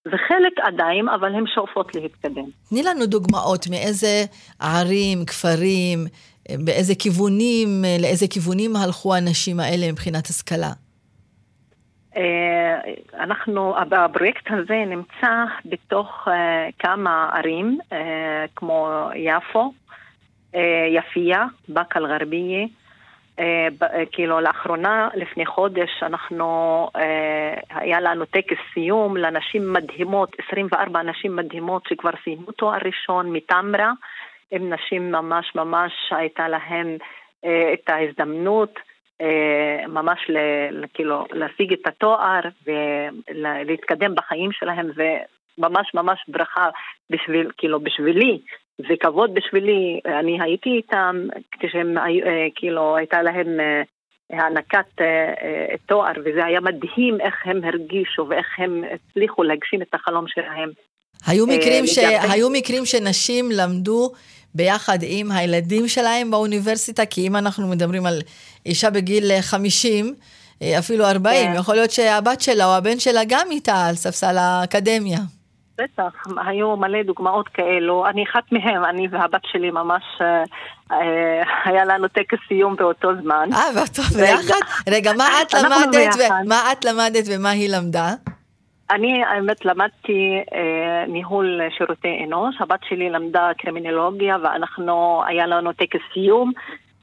[0.06, 2.44] וחלק עדיין, אבל הן שואפות להתקדם.
[2.68, 4.24] תני לנו דוגמאות מאיזה
[4.60, 5.98] ערים, כפרים,
[6.50, 7.68] אה, באיזה כיוונים,
[8.00, 10.70] לאיזה כיוונים הלכו הנשים האלה מבחינת השכלה.
[13.14, 16.28] אנחנו, הפרויקט הזה נמצא בתוך
[16.78, 17.78] כמה ערים,
[18.56, 19.72] כמו יפו,
[20.96, 22.79] יפיע, באקה אל-גרבייה, אה, אה,
[24.12, 31.82] כאילו לאחרונה, לפני חודש, אנחנו, אה, היה לנו טקס סיום לנשים מדהימות, 24 נשים מדהימות
[31.88, 33.92] שכבר סיימו תואר ראשון מטמרה,
[34.52, 36.96] הן נשים ממש ממש הייתה להן
[37.44, 38.78] את ההזדמנות
[39.88, 40.30] ממש
[40.94, 46.68] כאילו להשיג את התואר ולהתקדם בחיים שלהם וממש ממש ברכה
[47.10, 48.38] בשביל, כאילו בשבילי
[48.88, 51.26] זה כבוד בשבילי, אני הייתי איתם
[51.60, 52.02] כשהם, אה,
[52.54, 53.82] כאילו, הייתה להם אה,
[54.30, 60.24] הענקת אה, תואר, וזה היה מדהים איך הם הרגישו ואיך הם הצליחו להגשים את החלום
[60.28, 60.70] שלהם.
[61.26, 61.98] היו מקרים, ש...
[62.32, 64.10] היו מקרים שנשים למדו
[64.54, 68.20] ביחד עם הילדים שלהם באוניברסיטה, כי אם אנחנו מדברים על
[68.66, 70.14] אישה בגיל 50,
[70.78, 71.58] אפילו 40, כן.
[71.58, 75.18] יכול להיות שהבת שלה או הבן שלה גם איתה על ספסל האקדמיה.
[75.82, 78.06] בטח, היו מלא דוגמאות כאלו.
[78.06, 80.42] אני אחת מהם, אני והבת שלי ממש, אה,
[80.92, 83.48] אה, היה לנו טקס סיום באותו זמן.
[83.52, 84.60] אה, באותו ביחד?
[84.88, 88.08] רגע, מה את למדת, מה את למדת ומה היא למדה?
[88.90, 92.56] אני, האמת, למדתי אה, ניהול שירותי אנוש.
[92.60, 96.52] הבת שלי למדה קרימינולוגיה, ואנחנו, היה לנו טקס סיום.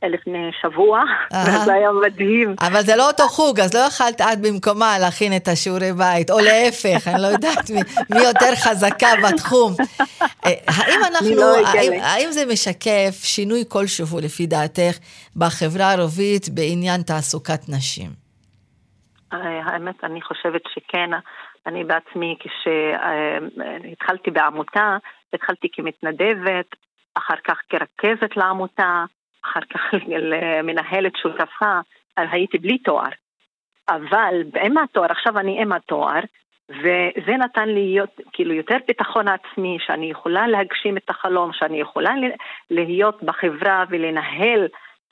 [0.04, 1.04] לפני שבוע,
[1.48, 2.56] וזה היה מדהים.
[2.62, 6.40] אבל זה לא אותו חוג, אז לא יכלת את במקומה להכין את השיעורי בית, או
[6.40, 7.80] להפך, אני לא יודעת מי,
[8.10, 9.74] מי יותר חזקה בתחום.
[10.46, 14.98] אה, האם אנחנו, לא האם, האם זה משקף שינוי כלשהו, לפי דעתך,
[15.36, 18.10] בחברה הערבית בעניין תעסוקת נשים?
[19.34, 21.10] אה, האמת, אני חושבת שכן.
[21.68, 24.98] אני בעצמי, כשהתחלתי בעמותה,
[25.34, 26.76] התחלתי כמתנדבת,
[27.18, 29.06] אחר כך כרכזת לעמותה,
[29.48, 29.94] אחר כך
[30.32, 31.80] למנהלת שותפה,
[32.18, 33.10] הייתי בלי תואר.
[33.90, 36.20] אבל עם התואר, עכשיו אני עם התואר,
[36.70, 42.14] וזה נתן לי להיות, כאילו יותר ביטחון עצמי, שאני יכולה להגשים את החלום, שאני יכולה
[42.70, 44.68] להיות בחברה ולנהל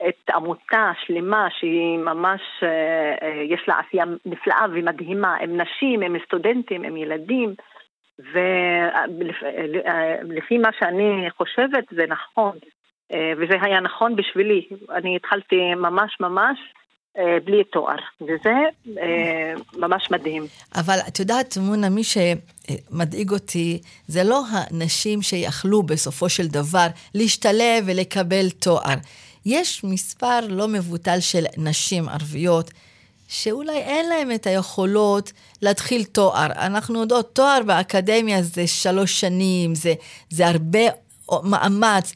[0.07, 6.15] את עמותה שלמה שהיא ממש, אה, אה, יש לה עשייה נפלאה ומדהימה, עם נשים, עם
[6.25, 7.53] סטודנטים, עם ילדים,
[10.29, 12.69] ולפי מה שאני חושבת זה נכון, אה,
[13.11, 14.67] וזה היה נכון בשבילי.
[14.95, 16.59] אני התחלתי ממש ממש
[17.45, 18.53] בלי תואר, וזה
[19.77, 20.43] ממש מדהים.
[20.75, 27.83] אבל את יודעת, מונה, מי שמדאיג אותי זה לא הנשים שיכלו בסופו של דבר להשתלב
[27.85, 28.95] ולקבל תואר.
[29.45, 32.71] יש מספר לא מבוטל של נשים ערביות
[33.27, 35.31] שאולי אין להן את היכולות
[35.61, 36.47] להתחיל תואר.
[36.51, 39.93] אנחנו יודעות, תואר באקדמיה זה שלוש שנים, זה,
[40.29, 40.79] זה הרבה
[41.43, 42.13] מאמץ.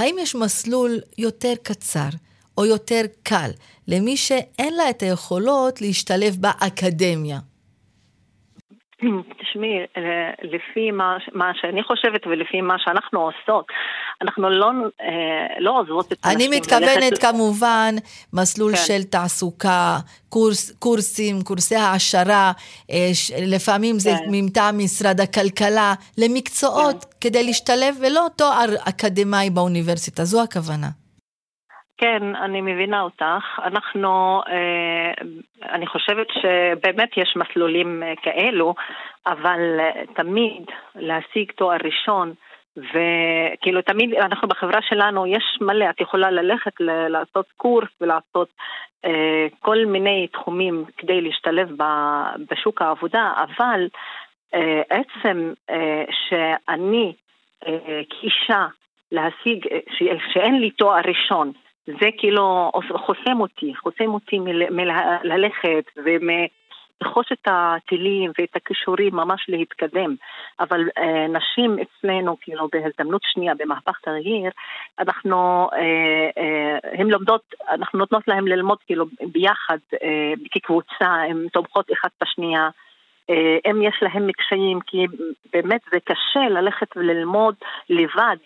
[0.00, 2.08] האם יש מסלול יותר קצר
[2.58, 3.50] או יותר קל
[3.88, 7.38] למי שאין לה את היכולות להשתלב באקדמיה?
[9.40, 13.66] תשמעי, אה, לפי מה, מה שאני חושבת ולפי מה שאנחנו עושות,
[14.22, 14.70] אנחנו לא,
[15.00, 16.48] אה, לא עוזבות את הנשים.
[16.50, 17.18] אני מתכוונת ללכת...
[17.18, 17.94] כמובן
[18.32, 18.82] מסלול כן.
[18.86, 19.98] של תעסוקה,
[20.28, 22.52] קורס, קורסים, קורסי העשרה,
[22.90, 23.10] אה,
[23.46, 23.98] לפעמים כן.
[23.98, 27.10] זה מטעם משרד הכלכלה, למקצועות כן.
[27.20, 30.88] כדי להשתלב ולא תואר אקדמאי באוניברסיטה, זו הכוונה.
[32.00, 33.60] כן, אני מבינה אותך.
[33.62, 35.12] אנחנו, אה,
[35.62, 38.74] אני חושבת שבאמת יש מסלולים אה, כאלו,
[39.26, 40.62] אבל אה, תמיד
[40.94, 42.32] להשיג תואר ראשון,
[42.76, 46.72] וכאילו תמיד אנחנו בחברה שלנו יש מלא, את יכולה ללכת
[47.08, 48.48] לעשות קורס ולעשות
[49.04, 51.68] אה, כל מיני תחומים כדי להשתלב
[52.50, 53.88] בשוק העבודה, אבל
[54.54, 57.12] אה, עצם אה, שאני
[57.66, 58.66] אה, כאישה
[59.12, 61.52] להשיג, ש- שאין לי תואר ראשון,
[61.86, 62.70] זה כאילו
[63.06, 64.38] חוסם אותי, חוסם אותי
[64.70, 70.14] מללכת ומלחוש את הטילים ואת הכישורים ממש להתקדם.
[70.60, 74.48] אבל אה, נשים אצלנו, כאילו בהזדמנות שנייה במהפך תרגיל,
[74.98, 81.92] אנחנו, אה, אה, הן לומדות, אנחנו נותנות להן ללמוד כאילו ביחד, אה, כקבוצה, הן תומכות
[81.92, 82.68] אחת בשנייה.
[83.30, 85.06] אה, אם יש להם קשיים, כי
[85.52, 87.54] באמת זה קשה ללכת וללמוד
[87.90, 88.36] לבד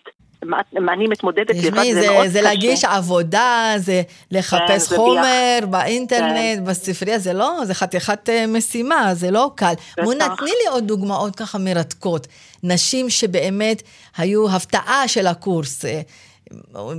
[0.43, 2.29] מה אני מתמודדת לבד, זה, זה מאוד קשה.
[2.29, 6.65] זה להגיש עבודה, זה לחפש כן, חומר זה באינטרנט, כן.
[6.65, 9.73] בספרייה, זה לא, זה חתיכת אה, משימה, זה לא קל.
[10.03, 12.27] מונה, תני לי עוד דוגמאות ככה מרתקות.
[12.63, 13.83] נשים שבאמת
[14.17, 15.85] היו הפתעה של הקורס.
[15.85, 16.01] אה,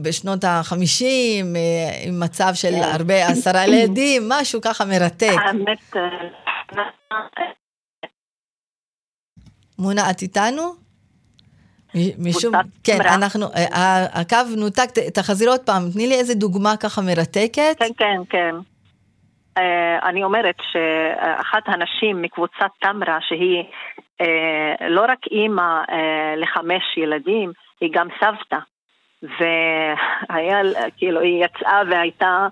[0.03, 1.49] בשנות ה-50, אה,
[2.03, 2.83] עם מצב של כן.
[2.83, 5.37] הרבה עשרה ילדים, משהו ככה מרתק.
[5.47, 5.97] האמת...
[9.79, 10.86] מונה, את איתנו?
[12.19, 17.77] משום, כן, אנחנו, אה, הקו נותק, תחזיר עוד פעם, תני לי איזה דוגמה ככה מרתקת.
[17.79, 18.55] כן, כן, כן.
[19.59, 23.65] אה, אני אומרת שאחת הנשים מקבוצת תמרה, שהיא
[24.21, 25.83] אה, לא רק אימא
[26.37, 28.59] לחמש ילדים, היא גם סבתא.
[29.23, 30.63] והיה,
[30.97, 32.49] כאילו, היא יצאה והייתה,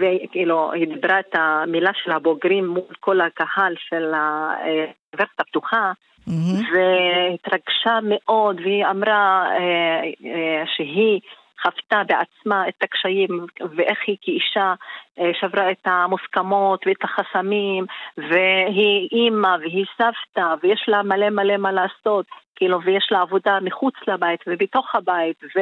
[0.00, 5.92] וכאילו, היא דיברה את המילה של הבוגרים מול כל הקהל של האוניברסיטה הפתוחה,
[6.28, 6.74] mm-hmm.
[6.74, 11.20] והתרגשה מאוד, והיא אמרה אה, אה, שהיא
[11.62, 13.46] חוותה בעצמה את הקשיים
[13.76, 14.74] ואיך היא כאישה
[15.18, 17.86] אה, שברה את המוסכמות ואת החסמים
[18.18, 23.94] והיא אימא והיא סבתא ויש לה מלא מלא מה לעשות כאילו ויש לה עבודה מחוץ
[24.08, 25.58] לבית ובתוך הבית ו...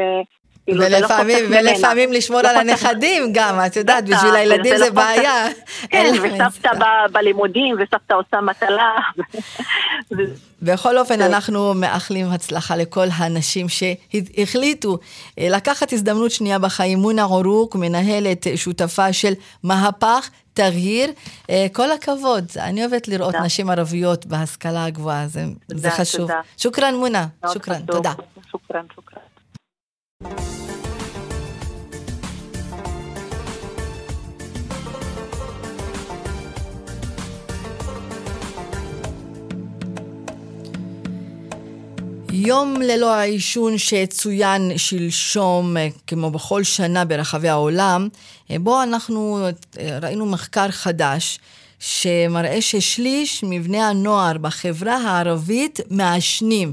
[0.69, 5.47] כאילו, לא ולפעמים, ולפעמים לשמור לא על הנכדים גם, את יודעת, בשביל הילדים זה בעיה.
[5.89, 6.71] כן, וסבתא
[7.13, 8.97] בלימודים, וסבתא עושה מטלה.
[10.63, 14.99] בכל אופן, אנחנו מאחלים הצלחה לכל הנשים שהחליטו
[15.39, 16.99] אה, לקחת הזדמנות שנייה בחיים.
[16.99, 21.11] מונה עורוק, מנהלת שותפה של מהפך תרהיר.
[21.51, 23.35] אה, כל הכבוד, אני אוהבת לראות.
[23.35, 25.27] נשים ערביות בהשכלה הגבוהה,
[25.69, 26.31] זה, חשוב.
[26.57, 28.13] שוכרן מונה, שוכרן, תודה.
[28.51, 29.18] שוכרן, שוכרן.
[42.33, 48.09] יום ללא העישון שצוין שלשום, כמו בכל שנה ברחבי העולם,
[48.51, 49.47] בו אנחנו
[50.03, 51.39] ראינו מחקר חדש
[51.79, 56.73] שמראה ששליש מבני הנוער בחברה הערבית מעשנים.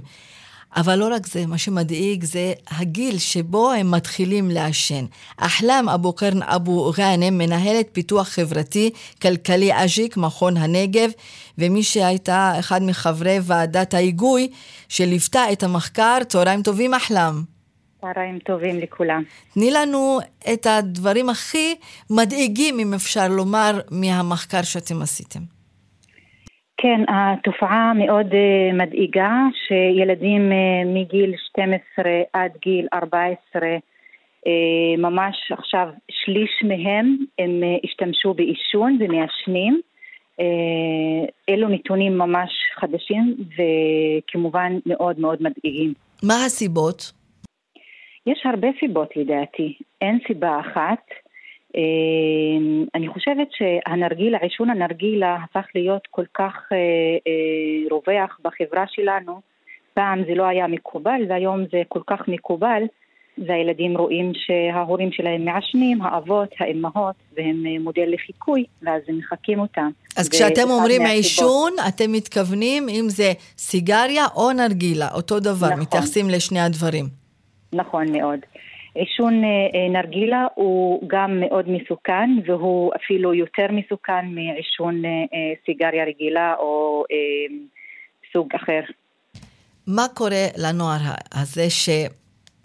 [0.76, 5.06] אבל לא רק זה, מה שמדאיג זה הגיל שבו הם מתחילים לעשן.
[5.38, 8.90] אחלאם אבו קרן אבו גאנם, מנהלת פיתוח חברתי
[9.22, 11.10] כלכלי אג'יק, מכון הנגב,
[11.58, 14.48] ומי שהייתה אחד מחברי ועדת ההיגוי
[14.90, 17.56] שליוותה את המחקר, צהריים טובים אחלאם.
[18.02, 19.24] צהריים טובים לכולם.
[19.54, 20.20] תני לנו
[20.54, 21.76] את הדברים הכי
[22.10, 25.55] מדאיגים, אם אפשר לומר, מהמחקר שאתם עשיתם.
[26.78, 29.32] כן, התופעה מאוד uh, מדאיגה
[29.68, 33.66] שילדים uh, מגיל 12 עד גיל 14 uh,
[34.48, 39.82] אה, ממש עכשיו שליש מהם הם השתמשו בעישון ומעשנים.
[41.50, 45.94] אלו נתונים ממש חדשים וכמובן מאוד מאוד מדאיגים.
[46.24, 47.12] מה הסיבות?
[48.28, 51.25] יש הרבה סיבות לדעתי, אין סיבה אחת.
[51.76, 56.78] אמ, אני חושבת שהנרגילה, עישון הנרגילה הפך להיות כל כך אה,
[57.28, 59.42] אה, רווח בחברה שלנו.
[59.94, 62.84] פעם זה לא היה מקובל והיום זה כל כך מקובל
[63.38, 69.90] והילדים רואים שההורים שלהם מעשנים, האבות, האימהות, והם אה, מודל לחיקוי, ואז הם מחקים אותם.
[70.18, 75.80] אז כשאתם אומרים עישון, אתם מתכוונים אם זה סיגריה או נרגילה, אותו דבר, נכון.
[75.80, 77.06] מתייחסים לשני הדברים.
[77.74, 78.40] נכון מאוד.
[78.96, 85.10] עישון אה, אה, נרגילה הוא גם מאוד מסוכן והוא אפילו יותר מסוכן מעישון אה,
[85.66, 87.04] סיגריה רגילה או
[88.34, 88.82] סוג אחר.
[89.88, 91.02] מה קורה לנוער
[91.34, 91.68] הזה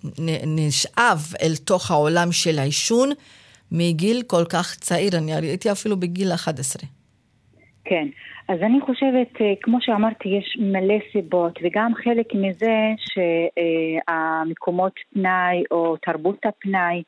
[0.05, 3.09] שנשאב אל תוך העולם של העישון
[3.73, 5.11] מגיל כל כך צעיר?
[5.19, 6.83] אני ראיתי אפילו בגיל 11.
[7.85, 8.07] כן,
[8.51, 12.77] אז אני חושבת, אה, כמו שאמרתי, יש מלא סיבות, וגם חלק מזה
[14.09, 17.03] שהמקומות פנאי או תרבות הפנאי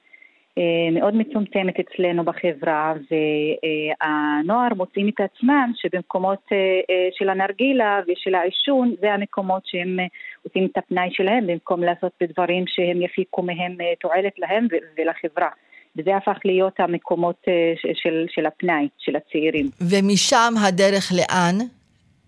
[0.59, 8.95] אה, מאוד מצומצמת אצלנו בחברה, והנוער מוצאים את עצמם שבמקומות אה, של הנרגילה ושל העישון,
[9.01, 9.99] זה המקומות שהם
[10.43, 14.67] עושים את הפנאי שלהם, במקום לעשות בדברים שהם יפיקו מהם תועלת להם
[14.99, 15.49] ולחברה.
[15.97, 19.67] וזה הפך להיות המקומות אה, של, של הפנאי, של הצעירים.
[19.81, 21.55] ומשם הדרך לאן?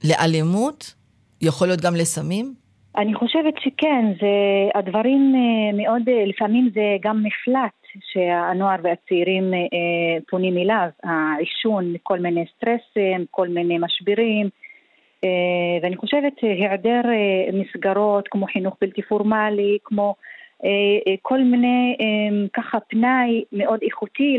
[0.04, 0.94] לאלימות?
[1.42, 2.54] יכול להיות גם לסמים?
[2.96, 4.28] אני חושבת שכן, זה
[4.74, 7.72] הדברים אה, מאוד, אה, לפעמים זה גם מפלט
[8.12, 9.44] שהנוער והצעירים
[10.30, 14.48] פונים אליו, העישון, כל מיני סטרסים, כל מיני משברים,
[15.82, 17.00] ואני חושבת היעדר
[17.52, 20.14] מסגרות כמו חינוך בלתי פורמלי, כמו
[21.22, 24.38] כל מיני אה, ככה פנאי מאוד איכותי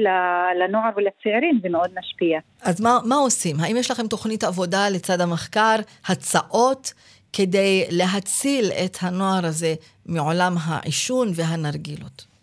[0.59, 2.39] לנוער ולצעירים, זה מאוד משפיע.
[2.63, 3.55] אז מה, מה עושים?
[3.59, 5.76] האם יש לכם תוכנית עבודה לצד המחקר,
[6.09, 6.93] הצעות
[7.34, 9.73] כדי להציל את הנוער הזה
[10.05, 12.36] מעולם העישון והנרגילות?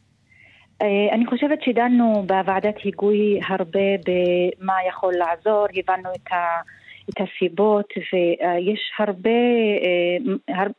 [1.12, 6.36] אני חושבת שדנו בוועדת היגוי הרבה במה יכול לעזור, הבנו את ה...
[7.10, 9.30] את הסיבות ויש הרבה,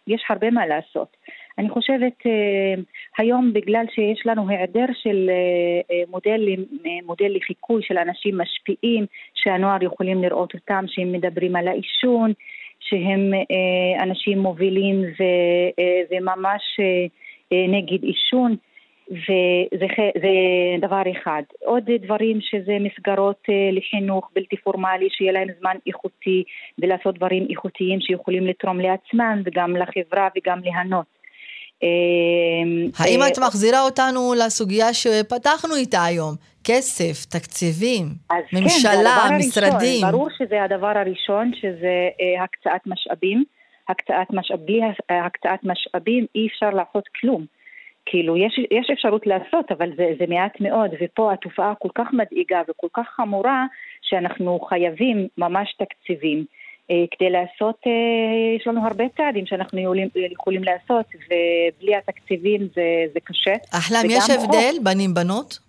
[0.08, 1.18] יש הרבה מה לעשות.
[1.58, 2.82] אני חושבת אה,
[3.18, 6.42] היום בגלל שיש לנו היעדר של אה, אה, מודל,
[7.06, 12.34] מודל לחיקוי של אנשים משפיעים שהנוער יכולים לראות אותם שהם מדברים על העישון
[12.80, 13.32] שהם
[14.02, 15.24] אנשים מובילים ו,
[16.12, 16.80] וממש
[17.52, 18.56] נגד עישון
[19.12, 19.86] וזה
[20.22, 20.32] זה
[20.82, 21.42] דבר אחד.
[21.66, 26.44] עוד דברים שזה מסגרות לחינוך בלתי פורמלי, שיהיה להם זמן איכותי
[26.80, 31.23] ולעשות דברים איכותיים שיכולים לתרום לעצמם וגם לחברה וגם ליהנות.
[31.84, 36.36] אמ, האם אה, את מחזירה אותנו לסוגיה שפתחנו איתה היום?
[36.64, 40.04] כסף, תקציבים, כן, ממשלה, כן, משרדים.
[40.04, 43.44] הראשון, ברור שזה הדבר הראשון, שזה אה, הקצאת משאבים.
[43.90, 47.46] הקצאת משאבים, בלי הקצאת משאבים אי אפשר לעשות כלום.
[48.06, 52.62] כאילו, יש, יש אפשרות לעשות, אבל זה, זה מעט מאוד, ופה התופעה כל כך מדאיגה
[52.70, 53.66] וכל כך חמורה,
[54.02, 56.46] שאנחנו חייבים ממש תקציבים.
[56.88, 57.76] כדי לעשות,
[58.60, 63.54] יש לנו הרבה צעדים שאנחנו יכולים, יכולים לעשות, ובלי התקציבים זה, זה קשה.
[63.72, 65.60] אחלם, יש הבדל בנים-בנות?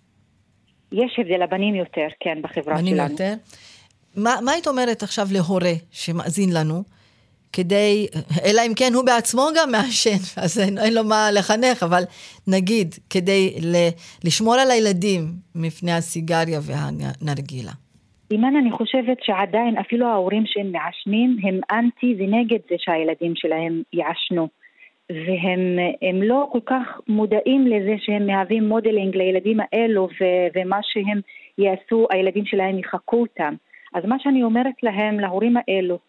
[0.91, 3.11] יש הבדל, הבנים יותר, כן, בחברה בנים שלנו.
[3.11, 3.33] יותר?
[4.15, 6.83] מה, מה היית אומרת עכשיו להורה שמאזין לנו,
[7.53, 8.07] כדי,
[8.45, 12.03] אלא אם כן הוא בעצמו גם מעשן, אז אין, אין לו מה לחנך, אבל
[12.47, 13.75] נגיד, כדי ל,
[14.23, 17.71] לשמור על הילדים מפני הסיגריה והנרגילה.
[18.31, 24.47] אימן, אני חושבת שעדיין אפילו ההורים שהם מעשנים הם אנטי ונגד זה שהילדים שלהם יעשנו.
[25.09, 31.19] והם לא כל כך מודעים לזה שהם מהווים modeling לילדים האלו ו- ומה שהם
[31.57, 33.53] יעשו, הילדים שלהם יחקו אותם.
[33.93, 35.99] אז מה שאני אומרת להם, להורים האלו,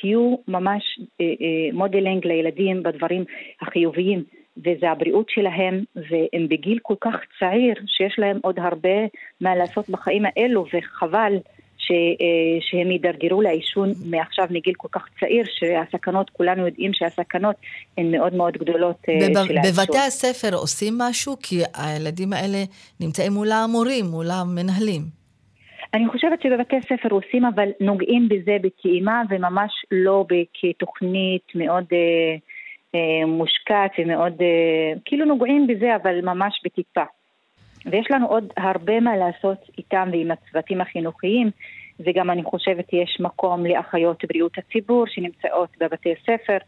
[0.00, 3.24] תהיו ממש אה, אה, modeling לילדים בדברים
[3.60, 4.24] החיוביים,
[4.58, 8.98] וזה הבריאות שלהם, והם בגיל כל כך צעיר, שיש להם עוד הרבה
[9.40, 11.32] מה לעשות בחיים האלו, וחבל
[11.78, 17.56] ש, אה, שהם יידרדרו לעישון מעכשיו מגיל כל כך צעיר, שהסכנות, כולנו יודעים שהסכנות
[17.98, 19.84] הן מאוד מאוד גדולות אה, בב, של העישון.
[19.84, 21.36] בבתי הספר עושים משהו?
[21.42, 22.58] כי הילדים האלה
[23.00, 25.18] נמצאים מול המורים, מול המנהלים.
[25.94, 32.36] אני חושבת שבבתי ספר עושים, אבל נוגעים בזה בטעימה וממש לא כתוכנית מאוד אה, אה,
[33.26, 37.02] מושקעת ומאוד, אה, כאילו נוגעים בזה, אבל ממש בטיפה.
[37.86, 41.50] ויש לנו עוד הרבה מה לעשות איתם ועם הצוותים החינוכיים,
[42.00, 46.58] וגם אני חושבת יש מקום לאחיות בריאות הציבור שנמצאות בבתי ספר,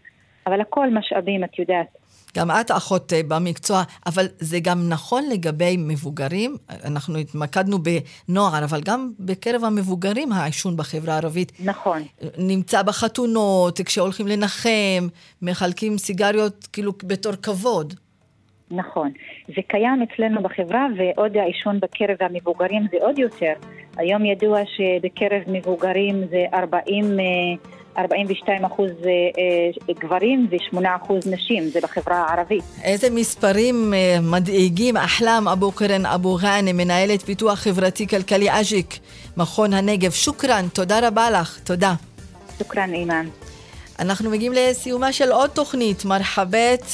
[0.47, 2.00] אבל הכל משאבים, את יודעת.
[2.37, 6.57] גם את אחות אה, במקצוע, אבל זה גם נכון לגבי מבוגרים.
[6.85, 11.53] אנחנו התמקדנו בנוער, אבל גם בקרב המבוגרים העישון בחברה הערבית.
[11.65, 12.03] נכון.
[12.39, 15.09] נמצא בחתונות, כשהולכים לנחם,
[15.43, 17.95] מחלקים סיגריות כאילו בתור כבוד.
[18.71, 19.11] נכון.
[19.49, 23.53] זה קיים אצלנו בחברה, ועוד העישון בקרב המבוגרים זה עוד יותר.
[23.97, 27.05] היום ידוע שבקרב מבוגרים זה 40...
[27.99, 29.11] 42 אחוז אה,
[29.89, 32.65] אה, גברים ו-8 אחוז נשים, זה בחברה הערבית.
[32.83, 34.97] איזה מספרים אה, מדאיגים.
[34.97, 38.99] אחלם אבו קרן אבו גאנם, מנהלת פיתוח חברתי-כלכלי אג'יק,
[39.37, 40.11] מכון הנגב.
[40.11, 41.59] شكرا, תודה רבה לך.
[41.65, 41.95] תודה.
[42.59, 43.27] شكرا, אימאן.
[43.99, 46.85] אנחנו מגיעים לסיומה של עוד תוכנית, מרחאבית.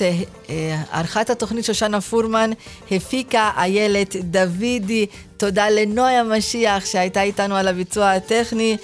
[0.92, 2.50] ערכת התוכנית שושנה פורמן
[2.90, 5.06] הפיקה איילת דוידי.
[5.36, 8.76] תודה לנויה משיח שהייתה איתנו על הביצוע הטכני.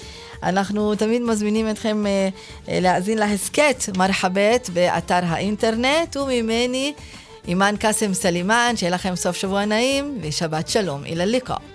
[0.43, 2.29] אנחנו תמיד מזמינים אתכם אה,
[2.69, 6.93] אה, להאזין להסכת מרחאבית באתר האינטרנט, וממני
[7.47, 11.05] אימאן קאסם סלימאן, שיהיה לכם סוף שבוע נעים ושבת שלום.
[11.05, 11.72] إلى اللقاء.